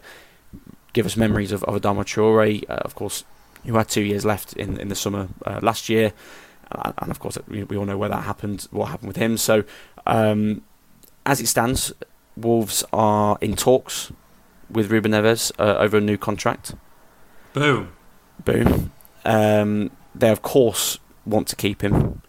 give 0.95 1.05
us 1.05 1.17
memories 1.17 1.51
of, 1.51 1.63
of 1.65 1.79
Adama 1.79 2.03
Traore, 2.03 2.63
uh, 2.69 2.73
of 2.75 2.95
course, 2.95 3.25
who 3.65 3.75
had 3.75 3.89
two 3.89 4.01
years 4.01 4.25
left 4.25 4.53
in, 4.53 4.79
in 4.79 4.87
the 4.87 4.95
summer 4.95 5.27
uh, 5.45 5.59
last 5.61 5.89
year. 5.89 6.13
Uh, 6.71 6.93
and 6.99 7.11
of 7.11 7.19
course, 7.19 7.37
we, 7.47 7.63
we, 7.65 7.77
all 7.77 7.85
know 7.85 7.97
where 7.97 8.09
that 8.09 8.23
happened, 8.23 8.67
what 8.71 8.85
happened 8.85 9.09
with 9.09 9.17
him. 9.17 9.37
So, 9.37 9.65
um, 10.07 10.63
as 11.25 11.41
it 11.41 11.47
stands, 11.47 11.93
Wolves 12.37 12.83
are 12.91 13.37
in 13.41 13.55
talks 13.55 14.11
with 14.69 14.89
Ruben 14.89 15.11
Neves 15.11 15.51
uh, 15.59 15.77
over 15.77 15.97
a 15.97 16.01
new 16.01 16.17
contract. 16.17 16.73
Boom. 17.53 17.91
Boom. 18.43 18.91
Um, 19.25 19.91
they, 20.15 20.29
of 20.29 20.41
course, 20.41 20.99
want 21.25 21.47
to 21.49 21.55
keep 21.55 21.81
him. 21.81 22.21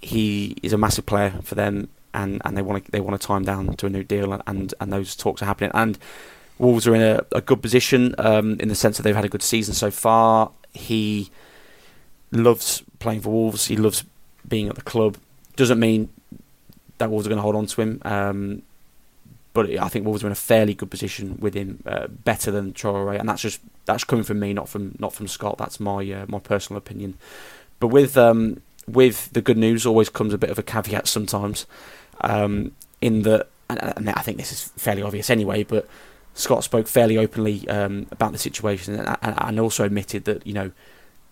He 0.00 0.56
is 0.62 0.72
a 0.72 0.78
massive 0.78 1.06
player 1.06 1.40
for 1.42 1.54
them, 1.54 1.88
and, 2.14 2.40
and 2.44 2.56
they 2.56 2.62
want 2.62 2.84
to 2.84 2.90
they 2.90 3.00
want 3.00 3.20
to 3.20 3.26
tie 3.26 3.36
him 3.36 3.44
down 3.44 3.74
to 3.76 3.86
a 3.86 3.90
new 3.90 4.04
deal, 4.04 4.32
and, 4.46 4.74
and 4.80 4.92
those 4.92 5.14
talks 5.14 5.42
are 5.42 5.46
happening. 5.46 5.70
And 5.74 5.98
Wolves 6.58 6.86
are 6.86 6.94
in 6.94 7.02
a, 7.02 7.24
a 7.32 7.40
good 7.40 7.62
position 7.62 8.14
um, 8.18 8.58
in 8.60 8.68
the 8.68 8.74
sense 8.74 8.96
that 8.96 9.02
they've 9.02 9.14
had 9.14 9.24
a 9.24 9.28
good 9.28 9.42
season 9.42 9.74
so 9.74 9.90
far. 9.90 10.50
He 10.72 11.30
loves 12.32 12.82
playing 12.98 13.20
for 13.20 13.30
Wolves. 13.30 13.66
He 13.66 13.76
loves 13.76 14.04
being 14.46 14.68
at 14.68 14.74
the 14.74 14.82
club. 14.82 15.16
Doesn't 15.56 15.78
mean 15.78 16.08
that 16.98 17.10
Wolves 17.10 17.26
are 17.26 17.30
going 17.30 17.38
to 17.38 17.42
hold 17.42 17.56
on 17.56 17.66
to 17.66 17.80
him. 17.80 18.02
Um, 18.04 18.62
but 19.52 19.70
I 19.78 19.88
think 19.88 20.04
Wolves 20.04 20.22
are 20.22 20.26
in 20.26 20.32
a 20.32 20.36
fairly 20.36 20.74
good 20.74 20.90
position 20.90 21.36
with 21.40 21.54
him, 21.54 21.82
uh, 21.86 22.06
better 22.06 22.50
than 22.50 22.72
Traore, 22.72 23.18
and 23.18 23.28
that's 23.28 23.42
just 23.42 23.60
that's 23.86 24.04
coming 24.04 24.24
from 24.24 24.38
me, 24.38 24.52
not 24.52 24.68
from 24.68 24.94
not 24.98 25.12
from 25.12 25.26
Scott. 25.26 25.58
That's 25.58 25.80
my 25.80 26.08
uh, 26.12 26.26
my 26.28 26.38
personal 26.38 26.78
opinion. 26.78 27.14
But 27.80 27.88
with 27.88 28.16
um, 28.16 28.62
with 28.86 29.32
the 29.32 29.40
good 29.40 29.58
news 29.58 29.84
always 29.84 30.08
comes 30.08 30.32
a 30.32 30.38
bit 30.38 30.50
of 30.50 30.58
a 30.58 30.62
caveat 30.62 31.08
sometimes, 31.08 31.66
um, 32.20 32.72
in 33.00 33.22
that, 33.22 33.48
and, 33.68 33.80
and, 33.96 34.10
I 34.10 34.22
think 34.22 34.36
this 34.36 34.52
is 34.52 34.64
fairly 34.76 35.02
obvious 35.02 35.30
anyway, 35.30 35.64
but 35.64 35.88
Scott 36.38 36.62
spoke 36.62 36.86
fairly 36.86 37.18
openly 37.18 37.68
um, 37.68 38.06
about 38.12 38.30
the 38.30 38.38
situation 38.38 38.94
and, 38.94 39.18
and 39.22 39.58
also 39.58 39.84
admitted 39.84 40.24
that 40.26 40.46
you 40.46 40.52
know 40.52 40.70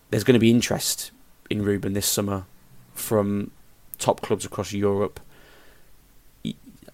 there's 0.09 0.25
going 0.25 0.33
to 0.33 0.39
be 0.39 0.51
interest 0.51 1.11
in 1.49 1.63
Ruben 1.63 1.93
this 1.93 2.05
summer 2.05 2.43
from 2.93 3.51
top 3.99 4.19
clubs 4.19 4.43
across 4.43 4.73
Europe. 4.73 5.21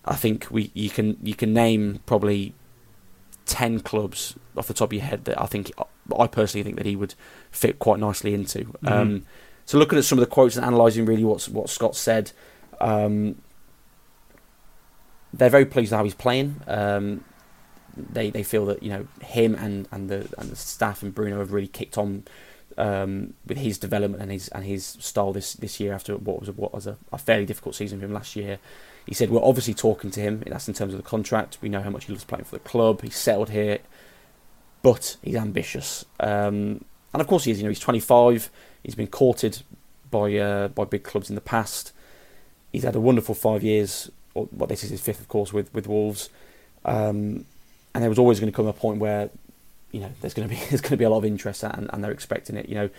I 0.05 0.15
think 0.15 0.45
we 0.51 0.69
you 0.75 0.91
can 0.91 1.17
you 1.23 1.33
can 1.33 1.55
name 1.55 2.01
probably 2.05 2.53
ten 3.47 3.79
clubs 3.79 4.35
off 4.55 4.67
the 4.67 4.75
top 4.75 4.89
of 4.89 4.93
your 4.93 5.01
head 5.01 5.25
that 5.25 5.41
I 5.41 5.47
think 5.47 5.71
I 6.15 6.27
personally 6.27 6.63
think 6.63 6.77
that 6.77 6.85
he 6.85 6.95
would 6.95 7.15
fit 7.49 7.79
quite 7.79 7.99
nicely 7.99 8.35
into. 8.35 8.59
Mm-hmm. 8.59 8.87
Um, 8.87 9.25
so 9.65 9.79
looking 9.79 9.97
at 9.97 10.05
some 10.05 10.19
of 10.19 10.21
the 10.21 10.29
quotes 10.29 10.55
and 10.55 10.63
analysing 10.63 11.07
really 11.07 11.23
what 11.23 11.45
what 11.45 11.67
Scott 11.67 11.95
said, 11.95 12.31
um, 12.79 13.41
they're 15.33 15.49
very 15.49 15.65
pleased 15.65 15.91
with 15.91 15.97
how 15.97 16.03
he's 16.03 16.13
playing. 16.13 16.61
Um, 16.67 17.23
they 17.95 18.29
they 18.29 18.43
feel 18.43 18.65
that 18.65 18.83
you 18.83 18.89
know 18.89 19.07
him 19.21 19.55
and, 19.55 19.87
and 19.91 20.09
the 20.09 20.27
and 20.37 20.49
the 20.49 20.55
staff 20.55 21.03
and 21.03 21.13
Bruno 21.13 21.39
have 21.39 21.51
really 21.51 21.67
kicked 21.67 21.97
on 21.97 22.23
um, 22.77 23.33
with 23.45 23.57
his 23.57 23.77
development 23.77 24.21
and 24.21 24.31
his 24.31 24.47
and 24.49 24.65
his 24.65 24.85
style 24.85 25.33
this, 25.33 25.53
this 25.53 25.79
year 25.79 25.93
after 25.93 26.17
what 26.17 26.39
was 26.39 26.49
a, 26.49 26.53
what 26.53 26.73
was 26.73 26.87
a, 26.87 26.97
a 27.11 27.17
fairly 27.17 27.45
difficult 27.45 27.75
season 27.75 27.99
for 27.99 28.05
him 28.05 28.13
last 28.13 28.35
year. 28.35 28.59
He 29.05 29.13
said 29.13 29.29
we're 29.29 29.43
obviously 29.43 29.73
talking 29.73 30.11
to 30.11 30.19
him. 30.19 30.43
That's 30.45 30.67
in 30.67 30.73
terms 30.73 30.93
of 30.93 30.97
the 31.01 31.07
contract. 31.07 31.57
We 31.61 31.69
know 31.69 31.81
how 31.81 31.89
much 31.89 32.05
he 32.05 32.13
loves 32.13 32.23
playing 32.23 32.45
for 32.45 32.55
the 32.55 32.59
club. 32.59 33.01
He's 33.01 33.15
settled 33.15 33.49
here, 33.49 33.79
but 34.81 35.17
he's 35.21 35.35
ambitious. 35.35 36.05
Um, 36.19 36.85
and 37.13 37.21
of 37.21 37.27
course 37.27 37.43
he 37.43 37.51
is. 37.51 37.59
You 37.59 37.65
know, 37.65 37.69
he's 37.69 37.79
25. 37.79 38.49
He's 38.83 38.95
been 38.95 39.07
courted 39.07 39.61
by 40.09 40.35
uh, 40.35 40.67
by 40.69 40.85
big 40.85 41.03
clubs 41.03 41.29
in 41.29 41.35
the 41.35 41.41
past. 41.41 41.91
He's 42.71 42.83
had 42.83 42.95
a 42.95 43.01
wonderful 43.01 43.35
five 43.35 43.63
years. 43.63 44.09
Or, 44.33 44.47
well, 44.51 44.67
this 44.67 44.83
is 44.83 44.89
his 44.89 45.01
fifth, 45.01 45.19
of 45.19 45.27
course, 45.27 45.53
with 45.53 45.73
with 45.73 45.87
Wolves. 45.87 46.29
Um, 46.85 47.45
and 47.93 48.01
there 48.01 48.09
was 48.09 48.19
always 48.19 48.39
going 48.39 48.51
to 48.51 48.55
come 48.55 48.67
a 48.67 48.73
point 48.73 48.99
where, 48.99 49.29
you 49.91 49.99
know, 49.99 50.09
there's 50.21 50.33
going 50.33 50.47
to 50.47 50.53
be 50.53 50.59
there's 50.69 50.81
going 50.81 50.91
to 50.91 50.97
be 50.97 51.03
a 51.03 51.09
lot 51.09 51.19
of 51.19 51.25
interest, 51.25 51.63
and, 51.63 51.89
and 51.91 52.03
they're 52.03 52.11
expecting 52.11 52.55
it. 52.55 52.69
You 52.69 52.75
know, 52.75 52.89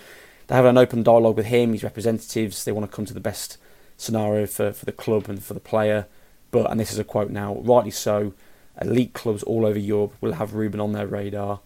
they 0.47 0.55
have 0.55 0.65
an 0.65 0.79
open 0.79 1.03
dialogue 1.03 1.37
with 1.37 1.47
him, 1.47 1.73
his 1.73 1.83
representatives. 1.83 2.65
They 2.65 2.73
want 2.73 2.91
to 2.91 2.95
come 2.95 3.05
to 3.07 3.15
the 3.15 3.21
best 3.21 3.59
scenario 3.97 4.47
for, 4.47 4.73
for 4.73 4.85
the 4.85 4.93
club 4.93 5.29
and 5.29 5.43
for 5.43 5.55
the 5.55 5.61
player. 5.61 6.07
But, 6.51 6.71
and 6.71 6.79
this 6.79 6.93
is 6.93 6.99
a 6.99 7.05
quote 7.05 7.31
now, 7.31 7.57
rightly 7.57 7.91
so, 7.91 8.33
elite 8.81 9.13
clubs 9.13 9.43
all 9.43 9.67
over 9.67 9.79
Europe 9.79 10.15
will 10.21 10.35
have 10.35 10.55
Ruben 10.55 10.81
on 10.81 10.93
their 10.93 11.07
radar. 11.07 11.61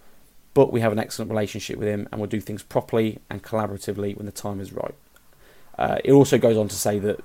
But 0.54 0.72
we 0.72 0.80
have 0.80 0.92
an 0.92 0.98
excellent 0.98 1.30
relationship 1.30 1.78
with 1.78 1.88
him 1.88 2.08
and 2.10 2.20
we'll 2.20 2.30
do 2.30 2.40
things 2.40 2.62
properly 2.62 3.18
and 3.30 3.42
collaboratively 3.42 4.16
when 4.16 4.26
the 4.26 4.32
time 4.32 4.60
is 4.60 4.72
right. 4.72 4.94
Uh, 5.78 5.98
it 6.04 6.12
also 6.12 6.38
goes 6.38 6.56
on 6.56 6.68
to 6.68 6.74
say 6.74 6.98
that 6.98 7.20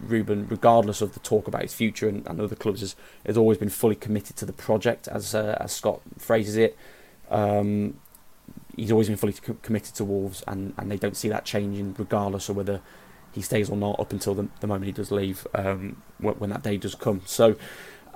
Ruben, 0.00 0.46
regardless 0.48 1.00
of 1.00 1.14
the 1.14 1.20
talk 1.20 1.48
about 1.48 1.62
his 1.62 1.74
future 1.74 2.08
and, 2.08 2.26
and 2.26 2.40
other 2.40 2.56
clubs, 2.56 2.80
has, 2.80 2.96
has 3.24 3.36
always 3.36 3.58
been 3.58 3.68
fully 3.68 3.94
committed 3.94 4.36
to 4.36 4.46
the 4.46 4.52
project, 4.52 5.08
as 5.08 5.34
uh, 5.34 5.56
as 5.60 5.72
Scott 5.72 6.00
phrases 6.18 6.56
it. 6.56 6.76
Um, 7.30 7.98
he's 8.76 8.92
always 8.92 9.08
been 9.08 9.16
fully 9.16 9.34
committed 9.62 9.94
to 9.96 10.04
Wolves, 10.04 10.42
and, 10.46 10.74
and 10.76 10.90
they 10.90 10.96
don't 10.96 11.16
see 11.16 11.28
that 11.28 11.44
changing, 11.44 11.94
regardless 11.98 12.48
of 12.48 12.56
whether 12.56 12.80
he 13.32 13.42
stays 13.42 13.68
or 13.68 13.76
not 13.76 13.98
up 14.00 14.12
until 14.12 14.34
the, 14.34 14.48
the 14.60 14.66
moment 14.66 14.86
he 14.86 14.92
does 14.92 15.10
leave 15.10 15.46
um, 15.54 16.02
when, 16.18 16.34
when, 16.34 16.50
that 16.50 16.62
day 16.62 16.76
does 16.76 16.94
come. 16.94 17.22
So, 17.26 17.56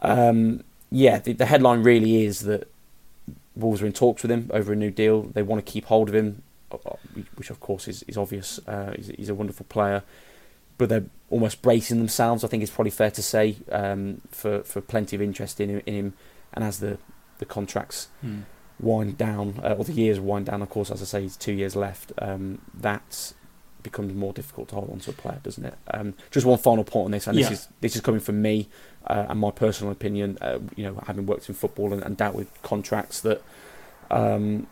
um, 0.03 0.64
yeah, 0.90 1.18
the, 1.18 1.33
the, 1.33 1.46
headline 1.46 1.83
really 1.83 2.25
is 2.25 2.40
that 2.40 2.70
Wolves 3.55 3.83
are 3.83 3.87
in 3.87 3.92
talks 3.92 4.23
with 4.23 4.31
him 4.31 4.51
over 4.53 4.73
a 4.73 4.77
new 4.77 4.90
deal. 4.90 5.23
They 5.23 5.42
want 5.42 5.64
to 5.64 5.70
keep 5.70 5.87
hold 5.87 6.09
of 6.09 6.14
him, 6.14 6.42
which 7.37 7.51
of 7.51 7.61
course 7.61 7.87
is, 7.87 8.03
is 8.05 8.16
obvious. 8.16 8.61
Uh, 8.66 8.92
he's, 8.96 9.09
he's, 9.09 9.29
a 9.29 9.35
wonderful 9.35 9.66
player, 9.68 10.03
but 10.81 10.88
they're 10.88 11.05
almost 11.29 11.61
bracing 11.61 11.99
themselves. 11.99 12.43
I 12.43 12.49
think 12.49 12.62
it's 12.62 12.73
probably 12.73 12.90
fair 12.90 13.11
to 13.11 13.23
say 13.23 13.57
um, 13.71 14.23
for 14.31 14.62
for 14.62 14.81
plenty 14.81 15.14
of 15.14 15.21
interest 15.23 15.61
in 15.61 15.69
him, 15.69 15.83
in 15.85 15.95
him. 15.95 16.14
and 16.55 16.64
as 16.64 16.81
the 16.81 16.99
the 17.38 17.45
contracts. 17.45 18.09
Hmm. 18.23 18.40
Wind 18.81 19.19
down, 19.19 19.61
uh, 19.62 19.75
or 19.75 19.85
the 19.85 19.93
years 19.93 20.19
wind 20.19 20.47
down. 20.47 20.62
Of 20.62 20.71
course, 20.71 20.90
as 20.90 21.03
I 21.03 21.05
say, 21.05 21.21
he's 21.21 21.37
two 21.37 21.53
years 21.53 21.77
left. 21.77 22.14
Um, 22.16 22.62
that's 22.73 23.35
becomes 23.83 24.14
more 24.14 24.33
difficult 24.33 24.69
to 24.71 24.75
hold 24.75 24.90
on 24.90 25.01
to 25.01 25.11
a 25.11 25.12
player, 25.12 25.38
doesn't 25.43 25.66
it? 25.66 25.75
Um, 25.93 26.14
just 26.31 26.47
one 26.47 26.57
final 26.57 26.83
point 26.83 27.05
on 27.05 27.11
this, 27.11 27.27
and 27.27 27.37
yeah. 27.37 27.51
this 27.51 27.61
is 27.61 27.69
this 27.83 27.95
is 27.95 28.01
coming 28.01 28.23
from 28.23 28.40
me 28.40 28.71
uh, 29.07 29.27
and 29.29 29.38
my 29.38 29.51
personal 29.51 29.93
opinion. 29.93 30.38
Uh, 30.40 30.61
you 30.77 30.85
know, 30.85 30.99
having 31.07 31.27
worked 31.27 31.47
in 31.51 31.55
football 31.55 31.93
and, 31.93 32.03
and 32.03 32.16
dealt 32.16 32.35
with 32.35 32.49
contracts, 32.62 33.21
that 33.21 33.43
um, 34.11 34.66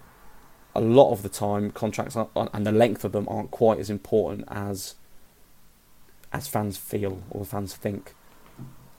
a 0.74 0.80
lot 0.80 1.12
of 1.12 1.22
the 1.22 1.28
time 1.28 1.70
contracts 1.70 2.16
and 2.16 2.66
the 2.66 2.72
length 2.72 3.04
of 3.04 3.12
them 3.12 3.28
aren't 3.28 3.50
quite 3.50 3.78
as 3.78 3.90
important 3.90 4.44
as 4.48 4.94
as 6.32 6.48
fans 6.48 6.76
feel 6.76 7.22
or 7.30 7.44
fans 7.44 7.74
think. 7.74 8.14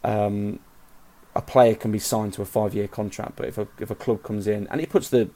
Um, 0.04 0.60
a 1.36 1.42
player 1.42 1.76
can 1.76 1.92
be 1.92 2.00
signed 2.00 2.34
to 2.34 2.42
a 2.42 2.46
five-year 2.46 2.88
contract, 2.88 3.36
but 3.36 3.48
if 3.48 3.58
a 3.58 3.68
if 3.80 3.92
a 3.92 3.96
club 3.96 4.24
comes 4.24 4.48
in 4.48 4.68
and 4.68 4.82
it 4.82 4.90
puts 4.90 5.10
the 5.10 5.30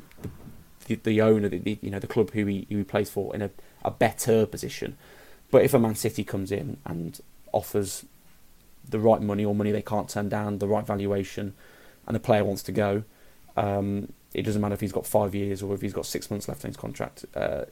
the, 0.86 0.96
the 0.96 1.22
owner, 1.22 1.48
the, 1.50 1.78
you 1.82 1.90
know, 1.90 2.00
the 2.00 2.08
club 2.08 2.32
who 2.32 2.46
he 2.46 2.68
who 2.70 2.78
he 2.78 2.84
plays 2.84 3.10
for 3.10 3.34
in 3.36 3.42
a 3.42 3.52
a 3.84 3.92
better 3.92 4.46
position. 4.46 4.98
But 5.52 5.64
if 5.64 5.74
a 5.74 5.80
Man 5.80 5.96
City 5.96 6.24
comes 6.24 6.52
in 6.52 6.78
and 6.86 7.20
offers 7.52 8.06
the 8.90 9.00
right 9.00 9.22
money 9.22 9.46
or 9.46 9.54
money 9.54 9.72
they 9.72 9.82
can't 9.82 10.10
turn 10.10 10.30
down, 10.30 10.58
the 10.58 10.68
right 10.68 10.86
valuation, 10.86 11.54
and 12.08 12.16
the 12.16 12.20
player 12.20 12.44
wants 12.44 12.64
to 12.64 12.72
go, 12.72 13.04
um, 13.56 14.12
it 14.34 14.44
doesn't 14.44 14.62
matter 14.62 14.74
if 14.74 14.82
he's 14.82 14.92
got 14.92 15.06
five 15.06 15.36
years 15.36 15.62
or 15.62 15.76
if 15.76 15.82
he's 15.82 15.94
got 15.94 16.06
six 16.06 16.32
months 16.32 16.48
left 16.48 16.64
in 16.64 16.70
his 16.70 16.78
contract. 16.78 17.26
Uh, 17.36 17.66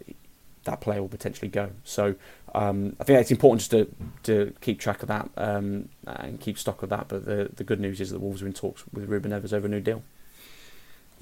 that 0.64 0.82
player 0.82 1.02
will 1.02 1.10
potentially 1.10 1.50
go. 1.50 1.72
So 1.84 2.16
um, 2.54 2.96
I 3.00 3.04
think 3.04 3.20
it's 3.20 3.32
important 3.32 3.62
just 3.62 3.72
to 3.72 3.88
to 4.24 4.54
keep 4.62 4.80
track 4.80 5.02
of 5.02 5.08
that 5.08 5.30
um, 5.38 5.90
and 6.06 6.40
keep 6.40 6.58
stock 6.58 6.84
of 6.84 6.90
that. 6.90 7.08
But 7.08 7.26
the 7.26 7.50
the 7.54 7.64
good 7.64 7.80
news 7.80 8.02
is 8.02 8.12
that 8.12 8.20
Wolves 8.20 8.42
are 8.42 8.48
in 8.48 8.54
talks 8.54 8.84
with 8.92 9.10
Ruben 9.10 9.32
Neves 9.32 9.54
over 9.54 9.68
a 9.68 9.70
new 9.70 9.82
deal. 9.82 10.04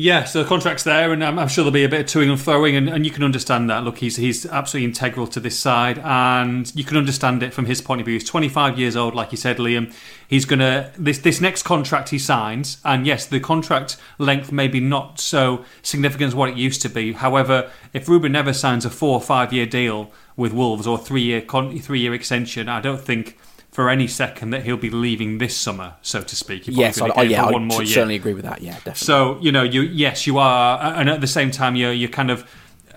Yeah, 0.01 0.23
so 0.23 0.41
the 0.41 0.47
contract's 0.47 0.83
there, 0.83 1.11
and 1.11 1.21
I'm, 1.21 1.37
I'm 1.37 1.49
sure 1.49 1.65
there'll 1.65 1.73
be 1.73 1.83
a 1.83 1.89
bit 1.89 1.99
of 1.99 2.05
toing 2.05 2.29
and 2.29 2.39
throwing, 2.39 2.73
and, 2.73 2.87
and 2.87 3.03
you 3.03 3.11
can 3.11 3.21
understand 3.21 3.69
that. 3.69 3.83
Look, 3.83 3.97
he's 3.97 4.15
he's 4.15 4.45
absolutely 4.45 4.85
integral 4.87 5.27
to 5.27 5.41
this 5.41 5.59
side, 5.59 5.99
and 6.05 6.73
you 6.73 6.85
can 6.85 6.95
understand 6.95 7.43
it 7.43 7.53
from 7.53 7.65
his 7.65 7.81
point 7.81 7.99
of 7.99 8.05
view. 8.05 8.13
He's 8.13 8.23
25 8.23 8.79
years 8.79 8.95
old, 8.95 9.13
like 9.13 9.33
you 9.33 9.37
said, 9.37 9.57
Liam. 9.57 9.93
He's 10.25 10.45
gonna 10.45 10.93
this 10.97 11.17
this 11.17 11.41
next 11.41 11.63
contract 11.63 12.11
he 12.11 12.17
signs, 12.17 12.77
and 12.85 13.05
yes, 13.05 13.25
the 13.25 13.41
contract 13.41 13.97
length 14.17 14.53
may 14.53 14.69
be 14.69 14.79
not 14.79 15.19
so 15.19 15.65
significant 15.81 16.29
as 16.29 16.35
what 16.35 16.47
it 16.47 16.55
used 16.55 16.81
to 16.83 16.89
be. 16.89 17.11
However, 17.11 17.69
if 17.91 18.07
Ruben 18.07 18.31
Neves 18.31 18.55
signs 18.55 18.85
a 18.85 18.89
four 18.89 19.15
or 19.15 19.21
five 19.21 19.51
year 19.51 19.65
deal 19.65 20.13
with 20.37 20.53
Wolves 20.53 20.87
or 20.87 20.97
three 20.97 21.23
year 21.23 21.41
con- 21.41 21.77
three 21.77 21.99
year 21.99 22.13
extension, 22.13 22.69
I 22.69 22.79
don't 22.79 23.01
think 23.01 23.37
for 23.71 23.89
any 23.89 24.07
second 24.07 24.49
that 24.49 24.63
he'll 24.63 24.77
be 24.77 24.89
leaving 24.89 25.37
this 25.37 25.55
summer, 25.55 25.93
so 26.01 26.21
to 26.21 26.35
speak. 26.35 26.63
Yes, 26.65 26.99
I, 27.01 27.21
yeah, 27.23 27.45
I 27.45 27.51
one 27.51 27.69
certainly 27.69 28.15
agree 28.15 28.33
with 28.33 28.45
that. 28.45 28.61
Yeah, 28.61 28.73
definitely. 28.73 28.95
So 28.95 29.37
you 29.41 29.51
know, 29.51 29.63
you 29.63 29.81
yes, 29.81 30.25
you 30.25 30.37
are, 30.37 30.79
and 30.79 31.09
at 31.09 31.21
the 31.21 31.27
same 31.27 31.51
time, 31.51 31.75
you're 31.75 31.93
you're 31.93 32.09
kind 32.09 32.31
of 32.31 32.49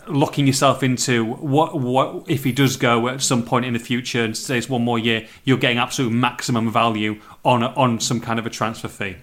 locking 0.08 0.46
yourself 0.46 0.82
into 0.82 1.24
what 1.24 1.78
what 1.78 2.24
if 2.28 2.44
he 2.44 2.52
does 2.52 2.76
go 2.76 3.08
at 3.08 3.22
some 3.22 3.44
point 3.44 3.64
in 3.64 3.72
the 3.72 3.78
future 3.78 4.24
and 4.24 4.37
stays 4.37 4.68
one 4.68 4.82
more 4.82 4.98
year, 4.98 5.26
you're 5.44 5.58
getting 5.58 5.78
absolute 5.78 6.11
maximum 6.11 6.70
value 6.72 7.20
on 7.44 7.62
on 7.62 8.00
some 8.00 8.20
kind 8.20 8.38
of 8.38 8.46
a 8.46 8.50
transfer 8.50 8.88
fee. 8.88 9.16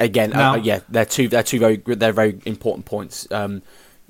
Again, 0.00 0.32
uh, 0.32 0.36
now, 0.36 0.52
uh, 0.54 0.56
yeah, 0.56 0.80
they're 0.88 1.04
two 1.04 1.28
they're 1.28 1.42
two 1.42 1.58
very 1.58 1.76
they're 1.76 2.12
very 2.12 2.40
important 2.46 2.86
points 2.86 3.30
um, 3.30 3.62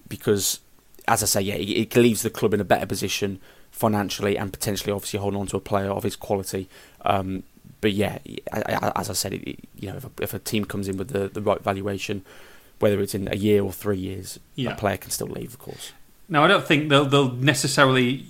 because, 0.09 0.61
as 1.07 1.23
I 1.23 1.27
say, 1.27 1.41
yeah, 1.43 1.55
it, 1.55 1.95
it 1.95 1.97
leaves 1.97 2.23
the 2.23 2.31
club 2.31 2.55
in 2.55 2.61
a 2.61 2.65
better 2.65 2.87
position 2.87 3.41
financially 3.77 4.39
and 4.39 4.55
potentially 4.55 4.91
obviously 4.91 5.21
holding 5.21 5.39
on 5.39 5.47
to 5.47 5.57
a 5.57 5.61
player 5.61 5.91
of 5.91 6.03
his 6.03 6.17
quality. 6.17 6.67
Um, 7.05 7.43
but 7.83 7.93
yeah, 7.93 8.19
as 8.51 9.11
I 9.11 9.13
said, 9.13 9.35
it, 9.35 9.59
you 9.79 9.91
know, 9.91 9.97
if 9.97 10.05
a, 10.07 10.11
if 10.23 10.33
a, 10.33 10.39
team 10.39 10.65
comes 10.65 10.89
in 10.89 10.97
with 10.97 11.11
the, 11.11 11.29
the 11.29 11.43
right 11.43 11.63
valuation, 11.63 12.25
whether 12.79 12.99
it's 13.03 13.15
in 13.15 13.29
a 13.31 13.37
year 13.37 13.63
or 13.63 13.71
three 13.71 13.99
years, 13.99 14.41
yeah. 14.55 14.73
a 14.73 14.77
player 14.77 14.97
can 14.97 15.11
still 15.11 15.27
leave, 15.27 15.53
of 15.53 15.59
course. 15.59 15.93
Now, 16.27 16.43
I 16.43 16.49
don't 16.49 16.67
think 16.67 16.89
they'll, 16.89 17.05
they'll 17.05 17.33
necessarily, 17.33 18.25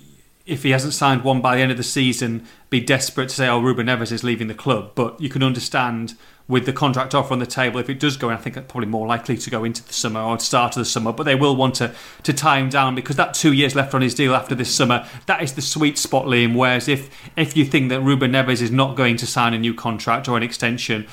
if 0.45 0.63
he 0.63 0.71
hasn't 0.71 0.93
signed 0.93 1.23
one 1.23 1.39
by 1.39 1.55
the 1.55 1.61
end 1.61 1.71
of 1.71 1.77
the 1.77 1.83
season, 1.83 2.45
be 2.69 2.81
desperate 2.81 3.29
to 3.29 3.35
say, 3.35 3.47
oh, 3.47 3.61
Ruben 3.61 3.87
Neves 3.87 4.11
is 4.11 4.25
leaving 4.25 4.49
the 4.49 4.53
club. 4.53 4.91
But 4.95 5.19
you 5.21 5.29
can 5.29 5.43
understand 5.43 6.15
with 6.47 6.65
the 6.65 6.73
contract 6.73 7.13
offer 7.13 7.33
on 7.33 7.39
the 7.39 7.45
table, 7.45 7.79
if 7.79 7.89
it 7.89 7.99
does 7.99 8.15
go, 8.15 8.29
and 8.29 8.37
I 8.37 8.41
think 8.41 8.55
it's 8.55 8.71
probably 8.71 8.87
more 8.87 9.05
likely 9.05 9.37
to 9.37 9.49
go 9.49 9.63
into 9.63 9.83
the 9.85 9.93
summer 9.93 10.21
or 10.21 10.39
start 10.39 10.77
of 10.77 10.81
the 10.81 10.85
summer, 10.85 11.11
but 11.11 11.23
they 11.23 11.35
will 11.35 11.55
want 11.55 11.75
to, 11.75 11.93
to 12.23 12.33
tie 12.33 12.59
him 12.59 12.69
down 12.69 12.95
because 12.95 13.17
that 13.17 13.33
two 13.33 13.51
years 13.51 13.75
left 13.75 13.93
on 13.93 14.01
his 14.01 14.15
deal 14.15 14.33
after 14.33 14.55
this 14.55 14.73
summer, 14.73 15.07
that 15.25 15.41
is 15.41 15.53
the 15.53 15.61
sweet 15.61 15.97
spot, 15.97 16.25
Liam. 16.25 16.55
Whereas 16.55 16.87
if, 16.87 17.09
if 17.35 17.57
you 17.57 17.65
think 17.65 17.89
that 17.89 18.01
Ruben 18.01 18.31
Neves 18.31 18.61
is 18.61 18.71
not 18.71 18.95
going 18.95 19.17
to 19.17 19.27
sign 19.27 19.53
a 19.53 19.59
new 19.59 19.73
contract 19.73 20.29
or 20.29 20.37
an 20.37 20.43
extension, 20.43 21.05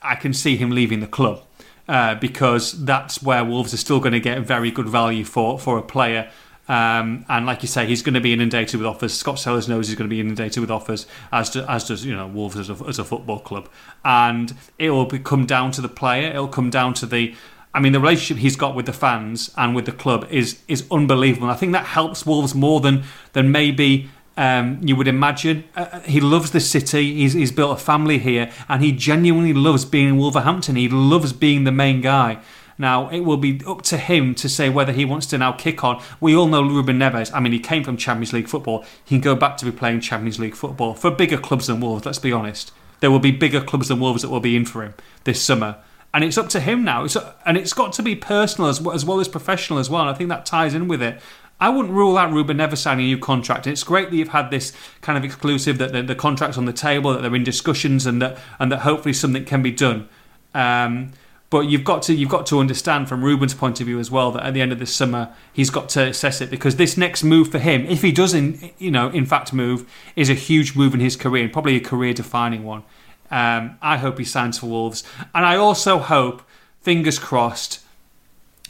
I 0.00 0.14
can 0.14 0.32
see 0.32 0.56
him 0.56 0.70
leaving 0.70 1.00
the 1.00 1.06
club. 1.06 1.42
Uh, 1.88 2.14
because 2.14 2.84
that's 2.84 3.20
where 3.20 3.44
Wolves 3.44 3.74
are 3.74 3.76
still 3.76 3.98
going 3.98 4.12
to 4.12 4.20
get 4.20 4.40
very 4.42 4.70
good 4.70 4.88
value 4.88 5.24
for, 5.24 5.58
for 5.58 5.76
a 5.76 5.82
player 5.82 6.30
Um, 6.70 7.24
and 7.28 7.46
like 7.46 7.62
you 7.62 7.68
say, 7.68 7.84
he's 7.84 8.00
going 8.00 8.14
to 8.14 8.20
be 8.20 8.32
inundated 8.32 8.78
with 8.78 8.86
offers. 8.86 9.12
Scott 9.12 9.40
Sellars 9.40 9.68
knows 9.68 9.88
he's 9.88 9.96
going 9.96 10.08
to 10.08 10.14
be 10.14 10.20
inundated 10.20 10.60
with 10.60 10.70
offers, 10.70 11.04
as 11.32 11.50
do, 11.50 11.64
as 11.68 11.88
does 11.88 12.04
you 12.04 12.14
know 12.14 12.28
Wolves 12.28 12.56
as 12.56 12.70
a, 12.70 12.76
as 12.86 13.00
a 13.00 13.04
football 13.04 13.40
club. 13.40 13.68
And 14.04 14.54
it 14.78 14.90
will 14.90 15.06
come 15.06 15.46
down 15.46 15.72
to 15.72 15.80
the 15.80 15.88
player. 15.88 16.30
It'll 16.30 16.46
come 16.46 16.70
down 16.70 16.94
to 16.94 17.06
the. 17.06 17.34
I 17.74 17.80
mean, 17.80 17.92
the 17.92 17.98
relationship 17.98 18.40
he's 18.40 18.54
got 18.54 18.76
with 18.76 18.86
the 18.86 18.92
fans 18.92 19.52
and 19.56 19.74
with 19.74 19.84
the 19.84 19.92
club 19.92 20.28
is 20.30 20.60
is 20.68 20.86
unbelievable. 20.92 21.48
And 21.48 21.56
I 21.56 21.56
think 21.56 21.72
that 21.72 21.86
helps 21.86 22.24
Wolves 22.24 22.54
more 22.54 22.80
than 22.80 23.02
than 23.32 23.50
maybe 23.50 24.08
um, 24.36 24.78
you 24.80 24.94
would 24.94 25.08
imagine. 25.08 25.64
Uh, 25.74 25.98
he 26.02 26.20
loves 26.20 26.52
the 26.52 26.60
city. 26.60 27.16
He's, 27.16 27.32
he's 27.32 27.50
built 27.50 27.80
a 27.80 27.82
family 27.82 28.18
here, 28.18 28.48
and 28.68 28.80
he 28.80 28.92
genuinely 28.92 29.52
loves 29.52 29.84
being 29.84 30.08
in 30.08 30.16
Wolverhampton. 30.18 30.76
He 30.76 30.88
loves 30.88 31.32
being 31.32 31.64
the 31.64 31.72
main 31.72 32.00
guy. 32.00 32.38
Now, 32.80 33.10
it 33.10 33.20
will 33.20 33.36
be 33.36 33.60
up 33.66 33.82
to 33.82 33.98
him 33.98 34.34
to 34.36 34.48
say 34.48 34.70
whether 34.70 34.92
he 34.92 35.04
wants 35.04 35.26
to 35.26 35.38
now 35.38 35.52
kick 35.52 35.84
on. 35.84 36.02
We 36.18 36.34
all 36.34 36.46
know 36.46 36.62
Ruben 36.62 36.98
Neves. 36.98 37.30
I 37.34 37.38
mean, 37.38 37.52
he 37.52 37.58
came 37.58 37.84
from 37.84 37.98
Champions 37.98 38.32
League 38.32 38.48
football. 38.48 38.86
He 39.04 39.16
can 39.16 39.20
go 39.20 39.34
back 39.34 39.58
to 39.58 39.66
be 39.66 39.70
playing 39.70 40.00
Champions 40.00 40.38
League 40.38 40.56
football 40.56 40.94
for 40.94 41.10
bigger 41.10 41.36
clubs 41.36 41.66
than 41.66 41.80
Wolves, 41.80 42.06
let's 42.06 42.18
be 42.18 42.32
honest. 42.32 42.72
There 43.00 43.10
will 43.10 43.18
be 43.18 43.32
bigger 43.32 43.60
clubs 43.60 43.88
than 43.88 44.00
Wolves 44.00 44.22
that 44.22 44.30
will 44.30 44.40
be 44.40 44.56
in 44.56 44.64
for 44.64 44.82
him 44.82 44.94
this 45.24 45.42
summer. 45.42 45.76
And 46.14 46.24
it's 46.24 46.38
up 46.38 46.48
to 46.48 46.60
him 46.60 46.82
now. 46.82 47.04
It's, 47.04 47.18
and 47.44 47.58
it's 47.58 47.74
got 47.74 47.92
to 47.92 48.02
be 48.02 48.16
personal 48.16 48.70
as, 48.70 48.84
as 48.86 49.04
well 49.04 49.20
as 49.20 49.28
professional 49.28 49.78
as 49.78 49.90
well. 49.90 50.00
And 50.00 50.10
I 50.10 50.14
think 50.14 50.30
that 50.30 50.46
ties 50.46 50.72
in 50.72 50.88
with 50.88 51.02
it. 51.02 51.20
I 51.60 51.68
wouldn't 51.68 51.92
rule 51.92 52.16
out 52.16 52.32
Ruben 52.32 52.56
Neves 52.56 52.78
signing 52.78 53.04
a 53.04 53.08
new 53.08 53.18
contract. 53.18 53.66
And 53.66 53.74
it's 53.74 53.84
great 53.84 54.08
that 54.08 54.16
you've 54.16 54.28
had 54.28 54.50
this 54.50 54.72
kind 55.02 55.18
of 55.18 55.24
exclusive 55.24 55.76
that 55.76 55.92
the, 55.92 56.02
the 56.02 56.14
contract's 56.14 56.56
on 56.56 56.64
the 56.64 56.72
table, 56.72 57.12
that 57.12 57.20
they're 57.20 57.34
in 57.34 57.44
discussions, 57.44 58.06
and 58.06 58.22
that 58.22 58.38
and 58.58 58.72
that 58.72 58.78
hopefully 58.78 59.12
something 59.12 59.44
can 59.44 59.62
be 59.62 59.70
done. 59.70 60.08
Um, 60.54 61.12
but 61.50 61.62
you've 61.62 61.84
got 61.84 62.02
to 62.02 62.14
you've 62.14 62.30
got 62.30 62.46
to 62.46 62.60
understand 62.60 63.08
from 63.08 63.24
Ruben's 63.24 63.54
point 63.54 63.80
of 63.80 63.86
view 63.86 63.98
as 63.98 64.10
well 64.10 64.30
that 64.32 64.46
at 64.46 64.54
the 64.54 64.62
end 64.62 64.72
of 64.72 64.78
this 64.78 64.94
summer 64.94 65.34
he's 65.52 65.68
got 65.68 65.88
to 65.90 66.06
assess 66.06 66.40
it 66.40 66.48
because 66.48 66.76
this 66.76 66.96
next 66.96 67.24
move 67.24 67.50
for 67.50 67.58
him, 67.58 67.84
if 67.86 68.02
he 68.02 68.12
doesn't, 68.12 68.72
you 68.78 68.90
know 68.90 69.08
in 69.08 69.26
fact 69.26 69.52
move, 69.52 69.90
is 70.14 70.30
a 70.30 70.34
huge 70.34 70.76
move 70.76 70.94
in 70.94 71.00
his 71.00 71.16
career 71.16 71.42
and 71.44 71.52
probably 71.52 71.76
a 71.76 71.80
career 71.80 72.14
defining 72.14 72.64
one. 72.64 72.84
Um, 73.32 73.78
I 73.82 73.98
hope 73.98 74.18
he 74.18 74.24
signs 74.24 74.58
for 74.58 74.66
Wolves, 74.66 75.04
and 75.34 75.44
I 75.44 75.56
also 75.56 75.98
hope, 75.98 76.42
fingers 76.82 77.18
crossed, 77.18 77.80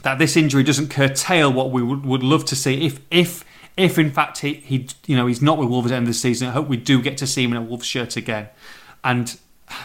that 0.03 0.19
this 0.19 0.37
injury 0.37 0.63
doesn't 0.63 0.89
curtail 0.89 1.53
what 1.53 1.71
we 1.71 1.83
would, 1.83 2.05
would 2.05 2.23
love 2.23 2.45
to 2.47 2.57
see. 2.57 2.87
If 2.87 3.01
if 3.11 3.45
if 3.77 3.99
in 3.99 4.11
fact 4.11 4.39
he, 4.39 4.55
he 4.55 4.87
you 5.07 5.17
know 5.17 5.27
he's 5.27 5.43
not 5.43 5.59
with 5.59 5.69
Wolves 5.69 5.87
at 5.87 5.91
the 5.91 5.97
end 5.97 6.05
of 6.05 6.15
the 6.15 6.19
season, 6.19 6.49
I 6.49 6.53
hope 6.53 6.69
we 6.69 6.77
do 6.77 7.01
get 7.03 7.19
to 7.19 7.27
see 7.27 7.45
him 7.45 7.53
in 7.53 7.59
a 7.59 7.63
Wolves 7.63 7.87
shirt 7.87 8.17
again, 8.17 8.49
and 9.05 9.39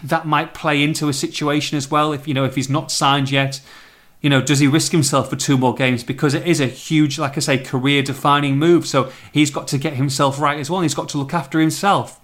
that 0.04 0.26
might 0.26 0.54
play 0.54 0.84
into 0.84 1.10
a 1.10 1.14
situation 1.14 1.78
as 1.78 1.90
well. 1.90 2.14
If 2.14 2.28
you 2.28 2.34
know 2.34 2.46
if 2.46 2.56
he's 2.56 2.70
not 2.70 2.92
signed 2.92 3.32
yet, 3.32 3.62
you 4.22 4.30
know 4.30 4.42
does 4.42 4.60
he 4.60 4.68
risk 4.68 4.92
himself 4.92 5.30
for 5.30 5.36
two 5.36 5.58
more 5.58 5.74
games 5.74 6.04
because 6.04 6.34
it 6.34 6.46
is 6.46 6.60
a 6.60 6.68
huge, 6.68 7.20
like 7.20 7.38
I 7.38 7.40
say, 7.40 7.58
career 7.58 8.02
defining 8.04 8.58
move. 8.58 8.86
So 8.86 9.12
he's 9.32 9.52
got 9.52 9.68
to 9.70 9.78
get 9.78 9.94
himself 9.94 10.40
right 10.40 10.60
as 10.60 10.70
well. 10.70 10.82
He's 10.82 10.96
got 10.96 11.10
to 11.10 11.18
look 11.18 11.34
after 11.34 11.60
himself. 11.60 12.20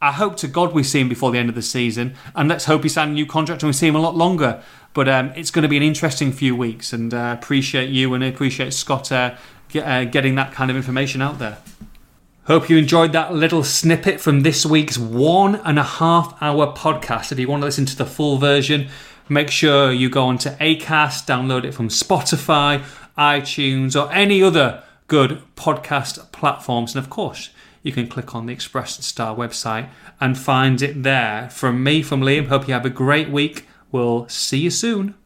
I 0.00 0.12
hope 0.12 0.36
to 0.36 0.48
God 0.48 0.72
we 0.72 0.84
see 0.84 1.00
him 1.00 1.08
before 1.08 1.32
the 1.32 1.38
end 1.38 1.48
of 1.48 1.56
the 1.56 1.62
season, 1.62 2.14
and 2.34 2.48
let's 2.48 2.66
hope 2.66 2.84
he 2.84 2.88
signs 2.88 3.10
a 3.10 3.14
new 3.14 3.26
contract 3.26 3.62
and 3.62 3.68
we 3.68 3.72
see 3.72 3.88
him 3.88 3.96
a 3.96 4.00
lot 4.00 4.14
longer. 4.14 4.62
But 4.94 5.08
um, 5.08 5.32
it's 5.34 5.50
going 5.50 5.64
to 5.64 5.68
be 5.68 5.76
an 5.76 5.82
interesting 5.82 6.32
few 6.32 6.54
weeks, 6.54 6.92
and 6.92 7.12
uh, 7.12 7.36
appreciate 7.38 7.90
you 7.90 8.14
and 8.14 8.22
I 8.22 8.28
appreciate 8.28 8.72
Scott 8.72 9.10
uh, 9.10 9.34
get, 9.68 9.86
uh, 9.86 10.04
getting 10.04 10.36
that 10.36 10.52
kind 10.52 10.70
of 10.70 10.76
information 10.76 11.20
out 11.20 11.38
there. 11.38 11.58
Hope 12.48 12.70
you 12.70 12.78
enjoyed 12.78 13.12
that 13.12 13.34
little 13.34 13.62
snippet 13.62 14.22
from 14.22 14.40
this 14.40 14.64
week's 14.64 14.96
one 14.96 15.56
and 15.66 15.78
a 15.78 15.82
half 15.82 16.34
hour 16.40 16.74
podcast. 16.74 17.30
If 17.30 17.38
you 17.38 17.46
want 17.46 17.60
to 17.60 17.66
listen 17.66 17.84
to 17.84 17.94
the 17.94 18.06
full 18.06 18.38
version, 18.38 18.88
make 19.28 19.50
sure 19.50 19.92
you 19.92 20.08
go 20.08 20.24
onto 20.24 20.48
Acast, 20.52 21.26
download 21.26 21.64
it 21.64 21.74
from 21.74 21.90
Spotify, 21.90 22.82
iTunes, 23.18 24.02
or 24.02 24.10
any 24.10 24.42
other 24.42 24.82
good 25.08 25.42
podcast 25.56 26.32
platforms. 26.32 26.94
And 26.94 27.04
of 27.04 27.10
course, 27.10 27.50
you 27.82 27.92
can 27.92 28.08
click 28.08 28.34
on 28.34 28.46
the 28.46 28.54
Express 28.54 29.04
Star 29.04 29.36
website 29.36 29.90
and 30.18 30.38
find 30.38 30.80
it 30.80 31.02
there. 31.02 31.50
From 31.50 31.84
me, 31.84 32.02
from 32.02 32.22
Liam, 32.22 32.46
hope 32.46 32.66
you 32.66 32.72
have 32.72 32.86
a 32.86 32.88
great 32.88 33.28
week. 33.28 33.68
We'll 33.92 34.26
see 34.30 34.60
you 34.60 34.70
soon. 34.70 35.17